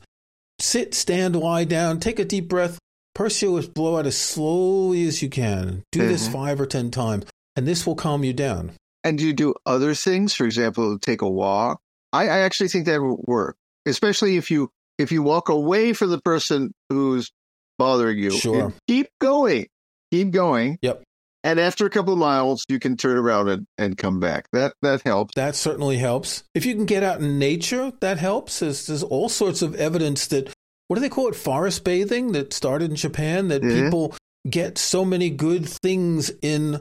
Sit, 0.60 0.94
stand, 0.94 1.34
lie 1.34 1.64
down, 1.64 1.98
take 1.98 2.20
a 2.20 2.24
deep 2.24 2.46
breath, 2.48 2.78
purse 3.16 3.42
your 3.42 3.50
lips, 3.50 3.66
blow 3.66 3.98
out 3.98 4.06
as 4.06 4.16
slowly 4.16 5.08
as 5.08 5.20
you 5.22 5.28
can. 5.28 5.82
Do 5.90 6.06
this 6.06 6.28
Mhm. 6.28 6.32
five 6.32 6.60
or 6.60 6.66
10 6.66 6.92
times, 6.92 7.24
and 7.56 7.66
this 7.66 7.84
will 7.84 7.96
calm 7.96 8.22
you 8.22 8.32
down. 8.32 8.70
And 9.02 9.18
do 9.18 9.26
you 9.26 9.32
do 9.32 9.54
other 9.66 9.92
things? 9.92 10.34
For 10.34 10.44
example, 10.44 11.00
take 11.00 11.20
a 11.20 11.28
walk. 11.28 11.80
I, 12.12 12.28
I 12.28 12.38
actually 12.46 12.68
think 12.68 12.86
that 12.86 13.02
would 13.02 13.18
work, 13.26 13.56
especially 13.86 14.36
if 14.36 14.52
you 14.52 14.70
if 14.98 15.10
you 15.10 15.24
walk 15.24 15.48
away 15.48 15.94
from 15.94 16.10
the 16.10 16.20
person 16.20 16.72
who's 16.90 17.32
bothering 17.76 18.18
you. 18.18 18.30
Sure. 18.30 18.72
keep 18.86 19.08
going, 19.20 19.66
keep 20.10 20.30
going. 20.30 20.78
Yep. 20.82 21.02
And 21.44 21.60
after 21.60 21.86
a 21.86 21.90
couple 21.90 22.12
of 22.12 22.18
miles, 22.18 22.64
you 22.68 22.78
can 22.80 22.96
turn 22.96 23.16
around 23.16 23.48
and, 23.48 23.66
and 23.78 23.96
come 23.96 24.18
back. 24.20 24.46
That 24.52 24.74
that 24.82 25.02
helps. 25.02 25.32
That 25.36 25.54
certainly 25.54 25.96
helps. 25.96 26.42
If 26.54 26.66
you 26.66 26.74
can 26.74 26.84
get 26.84 27.02
out 27.04 27.20
in 27.20 27.38
nature, 27.38 27.92
that 28.00 28.18
helps. 28.18 28.58
There's, 28.58 28.86
there's 28.86 29.04
all 29.04 29.28
sorts 29.28 29.62
of 29.62 29.74
evidence 29.76 30.26
that, 30.28 30.52
what 30.88 30.96
do 30.96 31.00
they 31.00 31.08
call 31.08 31.28
it? 31.28 31.36
Forest 31.36 31.84
bathing 31.84 32.32
that 32.32 32.52
started 32.52 32.90
in 32.90 32.96
Japan, 32.96 33.48
that 33.48 33.62
Mhm. 33.62 33.84
people 33.84 34.14
get 34.50 34.78
so 34.78 35.04
many 35.04 35.30
good 35.30 35.68
things 35.68 36.30
in 36.42 36.80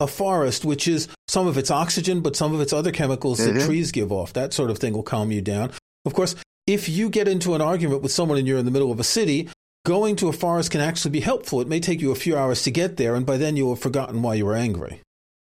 a 0.00 0.06
forest, 0.08 0.64
which 0.64 0.88
is 0.88 1.06
some 1.28 1.46
of 1.46 1.56
it's 1.56 1.70
oxygen, 1.70 2.20
but 2.22 2.34
some 2.34 2.52
of 2.54 2.60
it's 2.60 2.72
other 2.72 2.90
chemicals 2.90 3.38
that 3.38 3.54
Mhm. 3.54 3.66
trees 3.66 3.92
give 3.92 4.10
off. 4.10 4.32
That 4.32 4.52
sort 4.52 4.70
of 4.70 4.78
thing 4.78 4.94
will 4.94 5.02
calm 5.04 5.30
you 5.30 5.40
down. 5.42 5.70
Of 6.04 6.12
course, 6.14 6.34
if 6.66 6.88
you 6.88 7.08
get 7.08 7.28
into 7.28 7.54
an 7.54 7.60
argument 7.60 8.02
with 8.02 8.10
someone 8.10 8.36
and 8.36 8.48
you're 8.48 8.58
in 8.58 8.64
the 8.64 8.70
middle 8.72 8.90
of 8.90 8.98
a 8.98 9.04
city, 9.04 9.48
going 9.84 10.16
to 10.16 10.28
a 10.28 10.32
forest 10.32 10.70
can 10.70 10.80
actually 10.80 11.10
be 11.10 11.20
helpful. 11.20 11.60
It 11.60 11.68
may 11.68 11.80
take 11.80 12.00
you 12.00 12.10
a 12.12 12.16
few 12.16 12.36
hours 12.36 12.62
to 12.62 12.70
get 12.70 12.96
there, 12.96 13.14
and 13.14 13.26
by 13.26 13.36
then 13.36 13.56
you'll 13.56 13.74
have 13.74 13.82
forgotten 13.82 14.22
why 14.22 14.34
you 14.34 14.46
were 14.46 14.54
angry. 14.54 15.00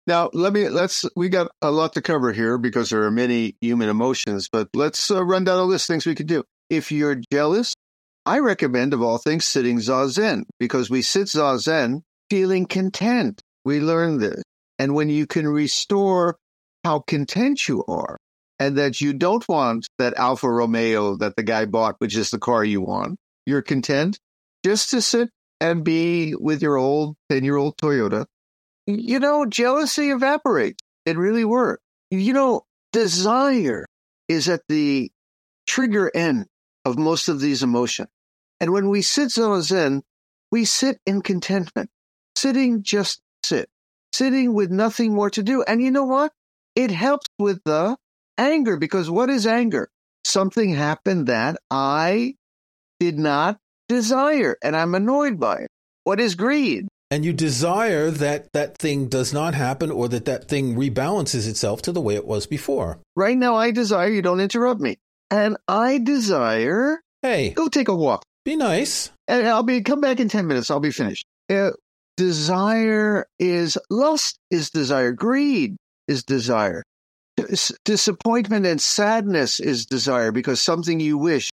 Now, 0.08 0.30
let 0.34 0.54
me 0.54 0.68
let's 0.70 1.06
we 1.16 1.30
got 1.30 1.52
a 1.62 1.72
lot 1.72 1.94
to 1.94 2.02
cover 2.02 2.34
here 2.34 2.58
because 2.58 2.90
there 2.90 3.04
are 3.04 3.12
many 3.12 3.56
human 3.62 3.90
emotions, 3.90 4.50
but 4.52 4.70
let's 4.74 5.12
uh, 5.12 5.24
run 5.24 5.44
down 5.44 5.60
a 5.60 5.64
list 5.64 5.90
of 5.90 5.94
things 5.94 6.06
we 6.06 6.16
could 6.16 6.28
do. 6.28 6.44
If 6.70 6.92
you're 6.92 7.22
jealous, 7.32 7.76
I 8.26 8.40
recommend 8.40 8.94
of 8.94 9.02
all 9.02 9.18
things 9.18 9.46
sitting 9.46 9.78
zazen 9.78 10.44
because 10.60 10.90
we 10.90 11.02
sit 11.02 11.28
zazen 11.28 12.02
feeling 12.30 12.66
content. 12.66 13.42
We 13.64 13.80
learn 13.80 14.18
this. 14.20 14.42
And 14.80 14.96
when 14.96 15.10
you 15.10 15.28
can 15.28 15.48
restore 15.48 16.38
how 16.84 17.00
content 17.00 17.68
you 17.68 17.84
are 17.88 18.18
and 18.58 18.78
that 18.78 19.02
you 19.02 19.14
don't 19.14 19.48
want 19.48 19.88
that 20.00 20.16
Alfa 20.18 20.50
Romeo 20.50 21.18
that 21.18 21.36
the 21.36 21.44
guy 21.44 21.66
bought, 21.66 21.96
which 22.00 22.16
is 22.16 22.32
the 22.32 22.40
car 22.40 22.64
you 22.64 22.82
want, 22.82 23.18
you're 23.46 23.62
content 23.62 24.20
just 24.64 24.90
to 24.92 25.02
sit 25.02 25.30
and 25.60 25.84
be 25.84 26.36
with 26.36 26.62
your 26.62 26.78
old 26.78 27.16
10 27.30 27.44
year 27.44 27.58
old 27.58 27.78
Toyota 27.78 28.26
you 28.88 29.20
know, 29.20 29.46
jealousy 29.46 30.10
evaporates. 30.10 30.84
It 31.06 31.18
really 31.18 31.46
works. 31.46 31.84
You 32.10 32.34
know, 32.34 32.64
desire 32.92 33.86
is 34.28 34.50
at 34.50 34.62
the 34.68 35.12
trigger 35.68 36.12
end 36.14 36.48
of 36.86 36.98
most 36.98 37.30
of 37.30 37.40
these 37.40 37.64
emotions. 37.64 38.10
And 38.60 38.72
when 38.72 38.90
we 38.90 39.02
sit 39.02 39.30
zazen, 39.30 40.02
we 40.52 40.66
sit 40.66 41.00
in 41.06 41.22
contentment. 41.22 41.90
Sitting, 42.36 42.84
just 42.84 43.22
sit. 43.44 43.70
Sitting 44.14 44.54
with 44.54 44.72
nothing 44.72 45.14
more 45.14 45.30
to 45.32 45.44
do. 45.44 45.64
And 45.64 45.82
you 45.82 45.92
know 45.92 46.06
what? 46.06 46.32
It 46.76 46.92
helps 46.92 47.28
with 47.40 47.62
the 47.66 47.98
anger 48.38 48.78
because 48.78 49.10
what 49.10 49.30
is 49.30 49.48
anger? 49.48 49.90
Something 50.24 50.74
happened 50.74 51.28
that 51.28 51.58
I 51.70 52.36
did 53.02 53.18
not 53.18 53.58
desire 53.90 54.56
and 54.62 54.76
I'm 54.76 54.94
annoyed 54.94 55.40
by 55.40 55.62
it. 55.62 55.70
What 56.04 56.20
is 56.20 56.36
greed? 56.36 56.88
And 57.10 57.26
you 57.26 57.34
desire 57.34 58.12
that 58.12 58.54
that 58.54 58.78
thing 58.78 59.08
does 59.08 59.34
not 59.34 59.56
happen 59.56 59.90
or 59.90 60.08
that 60.10 60.26
that 60.26 60.48
thing 60.48 60.76
rebalances 60.76 61.50
itself 61.50 61.82
to 61.82 61.92
the 61.92 62.00
way 62.00 62.14
it 62.14 62.28
was 62.28 62.46
before. 62.46 63.00
Right 63.16 63.36
now, 63.36 63.56
I 63.56 63.72
desire 63.72 64.08
you 64.08 64.22
don't 64.22 64.40
interrupt 64.40 64.80
me. 64.80 64.98
And 65.32 65.58
I 65.68 65.98
desire. 65.98 67.02
Hey, 67.24 67.50
go 67.50 67.70
take 67.70 67.88
a 67.88 67.96
walk. 67.96 68.22
Be 68.46 68.56
nice. 68.56 69.10
And 69.28 69.48
I'll 69.48 69.64
be 69.64 69.82
come 69.82 70.00
back 70.00 70.20
in 70.20 70.30
10 70.30 70.46
minutes. 70.46 70.70
I'll 70.70 70.80
be 70.80 70.92
finished. 70.92 71.26
Uh, 71.50 71.72
desire 72.18 73.26
is 73.40 73.80
lust, 73.90 74.38
is 74.52 74.70
desire. 74.70 75.12
Greed 75.12 75.76
is 76.08 76.24
desire. 76.24 76.84
Dis- 77.36 77.74
disappointment 77.84 78.68
and 78.68 78.80
sadness 78.80 79.60
is 79.60 79.88
desire 79.88 80.32
because 80.32 80.62
something 80.62 81.00
you 81.00 81.18
wish 81.18 81.50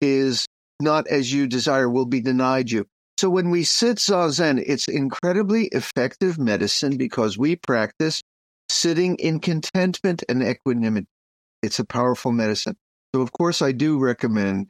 is 0.00 0.46
not 0.82 1.06
as 1.08 1.32
you 1.32 1.46
desire 1.46 1.88
will 1.88 2.06
be 2.06 2.20
denied 2.20 2.70
you. 2.70 2.86
So 3.18 3.30
when 3.30 3.50
we 3.50 3.64
sit 3.64 3.98
zazen, 3.98 4.62
it's 4.66 4.88
incredibly 4.88 5.66
effective 5.66 6.38
medicine 6.38 6.96
because 6.96 7.38
we 7.38 7.56
practice 7.56 8.22
sitting 8.68 9.16
in 9.16 9.40
contentment 9.40 10.24
and 10.28 10.42
equanimity. 10.42 11.06
It's 11.62 11.78
a 11.78 11.84
powerful 11.84 12.32
medicine. 12.32 12.76
So 13.14 13.20
of 13.20 13.32
course 13.32 13.62
I 13.62 13.72
do 13.72 13.98
recommend 13.98 14.68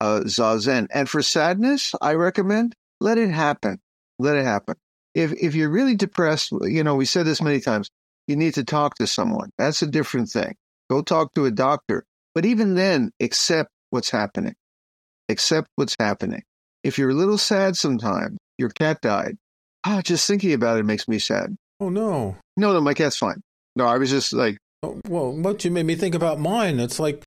uh, 0.00 0.20
zazen. 0.26 0.88
And 0.92 1.08
for 1.08 1.22
sadness, 1.22 1.94
I 2.00 2.14
recommend 2.14 2.74
let 3.00 3.18
it 3.18 3.30
happen. 3.30 3.80
Let 4.18 4.36
it 4.36 4.44
happen. 4.44 4.76
If 5.14 5.32
if 5.32 5.54
you're 5.54 5.70
really 5.70 5.94
depressed, 5.94 6.52
you 6.62 6.84
know, 6.84 6.96
we 6.96 7.04
said 7.04 7.26
this 7.26 7.40
many 7.40 7.60
times, 7.60 7.90
you 8.26 8.36
need 8.36 8.54
to 8.54 8.64
talk 8.64 8.96
to 8.96 9.06
someone. 9.06 9.50
That's 9.58 9.82
a 9.82 9.86
different 9.86 10.28
thing. 10.28 10.54
Go 10.90 11.02
talk 11.02 11.34
to 11.34 11.46
a 11.46 11.50
doctor. 11.50 12.04
But 12.34 12.44
even 12.44 12.74
then, 12.74 13.12
accept 13.20 13.70
what's 13.90 14.10
happening. 14.10 14.54
Accept 15.28 15.68
what's 15.76 15.96
happening. 15.98 16.42
If 16.84 16.98
you're 16.98 17.10
a 17.10 17.14
little 17.14 17.38
sad 17.38 17.76
sometimes, 17.76 18.38
your 18.56 18.70
cat 18.70 19.00
died. 19.00 19.36
Ah, 19.84 20.00
just 20.02 20.26
thinking 20.26 20.52
about 20.52 20.78
it 20.78 20.84
makes 20.84 21.08
me 21.08 21.18
sad. 21.18 21.56
Oh 21.80 21.88
no. 21.88 22.36
No, 22.56 22.72
no, 22.72 22.80
my 22.80 22.94
cat's 22.94 23.16
fine. 23.16 23.40
No, 23.76 23.86
I 23.86 23.98
was 23.98 24.10
just 24.10 24.32
like. 24.32 24.58
Oh, 24.82 25.00
well, 25.08 25.32
what 25.32 25.64
you 25.64 25.70
made 25.70 25.86
me 25.86 25.96
think 25.96 26.14
about 26.14 26.38
mine. 26.38 26.78
It's 26.78 27.00
like 27.00 27.24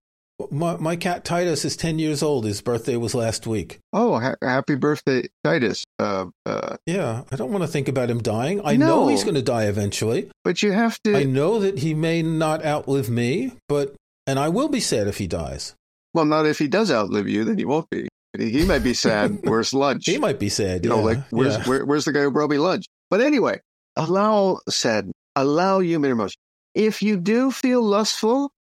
my, 0.50 0.78
my 0.78 0.96
cat 0.96 1.24
Titus 1.24 1.66
is 1.66 1.76
10 1.78 2.00
years 2.00 2.24
old. 2.24 2.46
His 2.46 2.62
birthday 2.62 2.96
was 2.96 3.14
last 3.14 3.46
week. 3.46 3.80
Oh, 3.94 4.20
ha- 4.20 4.36
happy 4.42 4.76
birthday, 4.76 5.24
Titus. 5.44 5.84
Uh, 6.00 6.28
uh, 6.46 6.78
yeah, 6.86 7.24
I 7.32 7.36
don't 7.36 7.52
want 7.52 7.64
to 7.64 7.68
think 7.68 7.88
about 7.88 8.10
him 8.10 8.22
dying. 8.22 8.62
I 8.64 8.76
no, 8.78 8.88
know 8.88 9.08
he's 9.08 9.24
going 9.24 9.36
to 9.36 9.42
die 9.42 9.66
eventually. 9.66 10.30
But 10.44 10.64
you 10.64 10.72
have 10.72 11.00
to. 11.04 11.16
I 11.16 11.24
know 11.24 11.60
that 11.60 11.80
he 11.80 11.94
may 11.94 12.22
not 12.22 12.66
outlive 12.66 13.10
me, 13.10 13.54
but. 13.68 13.96
And 14.28 14.38
I 14.38 14.50
will 14.50 14.70
be 14.70 14.80
sad 14.80 15.08
if 15.08 15.18
he 15.18 15.28
dies. 15.28 15.74
Well, 16.14 16.26
not 16.26 16.46
if 16.46 16.60
he 16.60 16.68
does 16.68 16.92
outlive 16.92 17.28
you, 17.28 17.44
then 17.44 17.58
he 17.58 17.66
won't 17.66 17.90
be. 17.90 18.08
He 18.38 18.66
might 18.66 18.84
be 18.84 18.94
sad. 18.94 19.40
Where's 19.44 19.74
lunch? 19.74 20.04
he 20.06 20.18
might 20.18 20.40
be 20.40 20.50
sad. 20.50 20.86
You 20.86 20.92
yeah, 20.92 20.98
know, 20.98 21.04
like 21.04 21.18
where's 21.32 21.58
yeah. 21.58 21.64
where, 21.66 21.86
where's 21.86 22.06
the 22.06 22.14
guy 22.14 22.22
who 22.22 22.32
brought 22.32 22.50
me 22.50 22.58
lunch? 22.58 22.86
But 23.10 23.22
anyway, 23.22 23.60
allow 23.96 24.60
sad, 24.70 25.12
allow 25.36 25.80
human 25.80 26.12
emotion. 26.12 26.40
If 26.74 27.02
you 27.02 27.18
do 27.18 27.52
feel 27.52 27.82
lustful, 27.82 28.52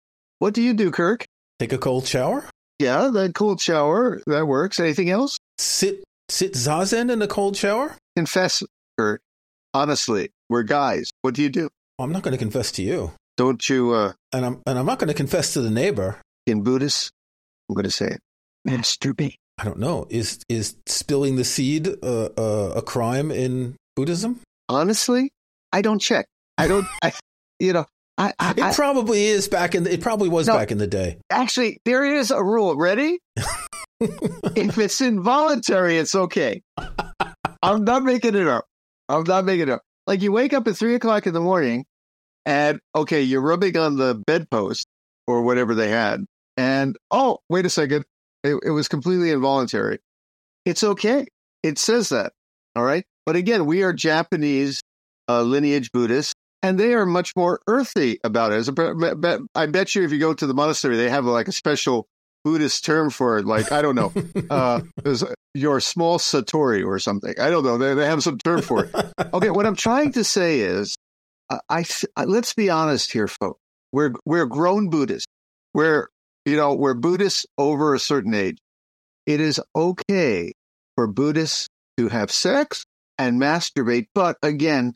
what 0.40 0.54
do 0.54 0.62
you 0.62 0.74
do, 0.74 0.90
Kirk? 0.90 1.26
Take 1.60 1.72
a 1.72 1.78
cold 1.78 2.06
shower. 2.06 2.44
Yeah, 2.80 3.10
that 3.12 3.34
cold 3.34 3.60
shower 3.60 4.20
that 4.26 4.46
works. 4.46 4.80
Anything 4.80 5.10
else? 5.10 5.38
Sit 5.58 6.02
sit 6.28 6.54
zazen 6.54 7.10
in 7.10 7.22
a 7.22 7.28
cold 7.28 7.56
shower. 7.56 7.96
Confess, 8.16 8.62
Kirk. 8.98 9.20
Honestly, 9.72 10.30
we're 10.48 10.64
guys. 10.64 11.10
What 11.22 11.34
do 11.34 11.42
you 11.42 11.48
do? 11.48 11.68
Well, 11.98 12.06
I'm 12.06 12.12
not 12.12 12.22
going 12.22 12.32
to 12.32 12.38
confess 12.38 12.72
to 12.72 12.82
you. 12.82 13.12
Don't 13.36 13.68
you? 13.68 13.92
Uh, 13.92 14.12
and 14.32 14.44
I'm 14.44 14.62
and 14.66 14.78
I'm 14.78 14.86
not 14.86 14.98
going 14.98 15.08
to 15.08 15.14
confess 15.14 15.52
to 15.52 15.60
the 15.60 15.70
neighbor. 15.70 16.20
In 16.46 16.62
Buddhist, 16.62 17.12
I'm 17.70 17.74
going 17.74 17.85
to 17.85 17.90
say 17.92 18.06
it. 18.06 18.20
Masturbate. 18.66 19.37
I 19.56 19.64
don't 19.64 19.78
know. 19.78 20.09
Is 20.11 20.40
is 20.48 20.76
spilling 20.87 21.37
the 21.37 21.44
seed 21.44 21.87
uh, 21.87 22.30
uh, 22.37 22.72
a 22.74 22.83
crime 22.83 23.30
in 23.30 23.76
Buddhism? 23.94 24.40
Honestly, 24.68 25.30
I 25.72 25.83
don't 25.83 26.00
check. 26.00 26.26
I 26.59 26.66
don't. 26.66 26.85
I, 27.00 27.12
you 27.61 27.72
know, 27.72 27.87
I, 28.18 28.33
I, 28.40 28.54
it 28.56 28.74
probably 28.74 29.26
is 29.26 29.46
back 29.46 29.76
in. 29.76 29.85
The, 29.85 29.94
it 29.94 30.00
probably 30.00 30.28
was 30.28 30.48
no, 30.48 30.54
back 30.54 30.72
in 30.72 30.78
the 30.78 30.88
day. 30.88 31.18
Actually, 31.30 31.78
there 31.85 32.04
is 32.04 32.33
a 32.33 32.42
rule. 32.42 32.74
Ready? 32.74 33.20
if 34.00 34.76
it's 34.76 35.00
involuntary, 35.00 35.96
it's 35.96 36.16
okay. 36.16 36.62
I'm 37.62 37.85
not 37.85 38.02
making 38.02 38.35
it 38.35 38.48
up. 38.48 38.64
I'm 39.09 39.22
not 39.22 39.44
making 39.44 39.68
it 39.68 39.70
up. 39.70 39.83
Like 40.09 40.22
you 40.22 40.33
wake 40.33 40.54
up 40.54 40.66
at 40.66 40.76
three 40.76 40.96
o'clock 40.96 41.28
in 41.28 41.35
the 41.35 41.40
morning, 41.40 41.85
and 42.44 42.80
okay, 42.96 43.22
you're 43.22 43.42
rubbing 43.42 43.76
on 43.76 43.96
the 43.96 44.20
bedpost 44.26 44.88
or 45.28 45.42
whatever 45.42 45.76
they 45.76 45.88
had, 45.88 46.24
and 46.61 46.99
oh, 47.11 47.38
wait 47.49 47.64
a 47.64 47.70
second, 47.70 48.05
it, 48.44 48.55
it 48.62 48.70
was 48.70 48.87
completely 48.87 49.31
involuntary. 49.31 49.99
It's 50.66 50.85
okay. 50.85 51.27
It 51.62 51.79
says 51.79 52.11
that. 52.11 52.35
All 52.77 52.85
right. 52.85 53.05
But 53.25 53.37
again, 53.37 53.64
we 53.64 53.83
are 53.83 53.94
Japanese 53.94 54.83
uh, 55.27 55.40
lineage 55.40 55.90
Buddhists, 55.90 56.35
and 56.62 56.79
they 56.79 56.92
are 56.92 57.07
much 57.07 57.35
more 57.35 57.61
earthy 57.66 58.18
about 58.25 58.53
it. 58.53 58.68
A, 58.68 59.40
I 59.55 59.66
bet 59.66 59.94
you 59.94 60.05
if 60.05 60.12
you 60.12 60.18
go 60.18 60.35
to 60.35 60.46
the 60.46 60.53
monastery, 60.53 60.99
they 60.99 61.09
have 61.09 61.25
like 61.25 61.49
a 61.49 61.53
special 61.53 62.07
Buddhist 62.44 62.85
term 62.85 63.09
for 63.09 63.38
it. 63.38 63.46
Like, 63.46 63.73
I 63.73 63.81
don't 63.81 63.94
know, 63.94 64.12
uh, 64.51 64.83
your 65.55 65.81
small 65.81 66.18
satori 66.18 66.85
or 66.85 66.99
something. 66.99 67.35
I 67.40 67.49
don't 67.49 67.64
know. 67.64 67.79
They, 67.79 67.94
they 67.94 68.05
have 68.05 68.23
some 68.23 68.37
term 68.37 68.61
for 68.61 68.85
it. 68.85 68.94
Okay. 69.33 69.49
What 69.49 69.64
I'm 69.64 69.77
trying 69.77 70.12
to 70.12 70.25
say 70.25 70.61
is, 70.61 70.94
uh, 71.49 71.59
I, 71.70 71.87
I 72.16 72.25
let's 72.25 72.53
be 72.53 72.68
honest 72.68 73.12
here, 73.12 73.29
folks. 73.29 73.61
We're, 73.92 74.12
we're 74.27 74.46
grown 74.46 74.90
Buddhists. 74.90 75.27
We're 75.73 76.09
you 76.50 76.56
know, 76.56 76.74
we're 76.74 76.94
Buddhists 76.94 77.46
over 77.56 77.94
a 77.94 78.00
certain 78.00 78.34
age. 78.34 78.58
It 79.24 79.40
is 79.40 79.60
okay 79.76 80.52
for 80.96 81.06
Buddhists 81.06 81.68
to 81.96 82.08
have 82.08 82.32
sex 82.32 82.84
and 83.18 83.40
masturbate, 83.40 84.08
but 84.14 84.36
again, 84.42 84.94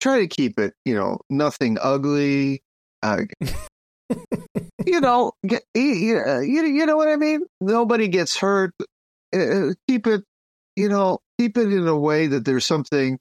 try 0.00 0.18
to 0.18 0.26
keep 0.26 0.58
it, 0.58 0.74
you 0.84 0.96
know, 0.96 1.20
nothing 1.30 1.78
ugly. 1.80 2.62
Uh, 3.04 3.22
you 4.84 5.00
know, 5.00 5.30
get, 5.46 5.62
you, 5.74 6.20
you, 6.42 6.64
you 6.64 6.86
know 6.86 6.96
what 6.96 7.08
I 7.08 7.14
mean? 7.14 7.42
Nobody 7.60 8.08
gets 8.08 8.36
hurt. 8.36 8.74
Uh, 9.32 9.74
keep 9.86 10.08
it, 10.08 10.24
you 10.74 10.88
know, 10.88 11.20
keep 11.38 11.56
it 11.56 11.72
in 11.72 11.86
a 11.86 11.96
way 11.96 12.26
that 12.26 12.44
there's 12.44 12.66
something, 12.66 13.16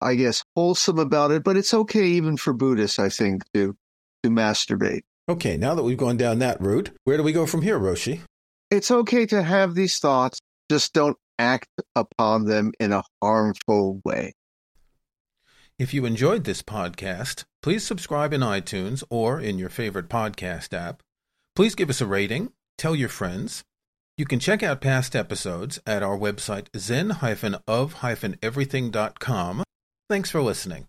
I 0.00 0.16
guess, 0.16 0.42
wholesome 0.56 0.98
about 0.98 1.30
it. 1.30 1.44
But 1.44 1.56
it's 1.56 1.74
okay 1.74 2.06
even 2.06 2.36
for 2.38 2.52
Buddhists, 2.52 2.98
I 2.98 3.08
think, 3.08 3.44
to 3.54 3.76
to 4.24 4.30
masturbate. 4.30 5.02
Okay, 5.26 5.56
now 5.56 5.74
that 5.74 5.84
we've 5.84 5.96
gone 5.96 6.18
down 6.18 6.38
that 6.40 6.60
route, 6.60 6.90
where 7.04 7.16
do 7.16 7.22
we 7.22 7.32
go 7.32 7.46
from 7.46 7.62
here, 7.62 7.78
Roshi? 7.78 8.20
It's 8.70 8.90
okay 8.90 9.24
to 9.26 9.42
have 9.42 9.74
these 9.74 9.98
thoughts, 9.98 10.38
just 10.70 10.92
don't 10.92 11.16
act 11.38 11.68
upon 11.96 12.44
them 12.44 12.72
in 12.78 12.92
a 12.92 13.02
harmful 13.22 14.02
way. 14.04 14.34
If 15.78 15.94
you 15.94 16.04
enjoyed 16.04 16.44
this 16.44 16.62
podcast, 16.62 17.44
please 17.62 17.86
subscribe 17.86 18.34
in 18.34 18.42
iTunes 18.42 19.02
or 19.10 19.40
in 19.40 19.58
your 19.58 19.70
favorite 19.70 20.08
podcast 20.08 20.72
app. 20.72 21.02
Please 21.56 21.74
give 21.74 21.90
us 21.90 22.02
a 22.02 22.06
rating, 22.06 22.52
tell 22.76 22.94
your 22.94 23.08
friends. 23.08 23.62
You 24.16 24.26
can 24.26 24.38
check 24.38 24.62
out 24.62 24.80
past 24.80 25.16
episodes 25.16 25.80
at 25.86 26.02
our 26.02 26.18
website 26.18 26.66
zen-of-everything.com. 26.76 29.64
Thanks 30.08 30.30
for 30.30 30.42
listening. 30.42 30.86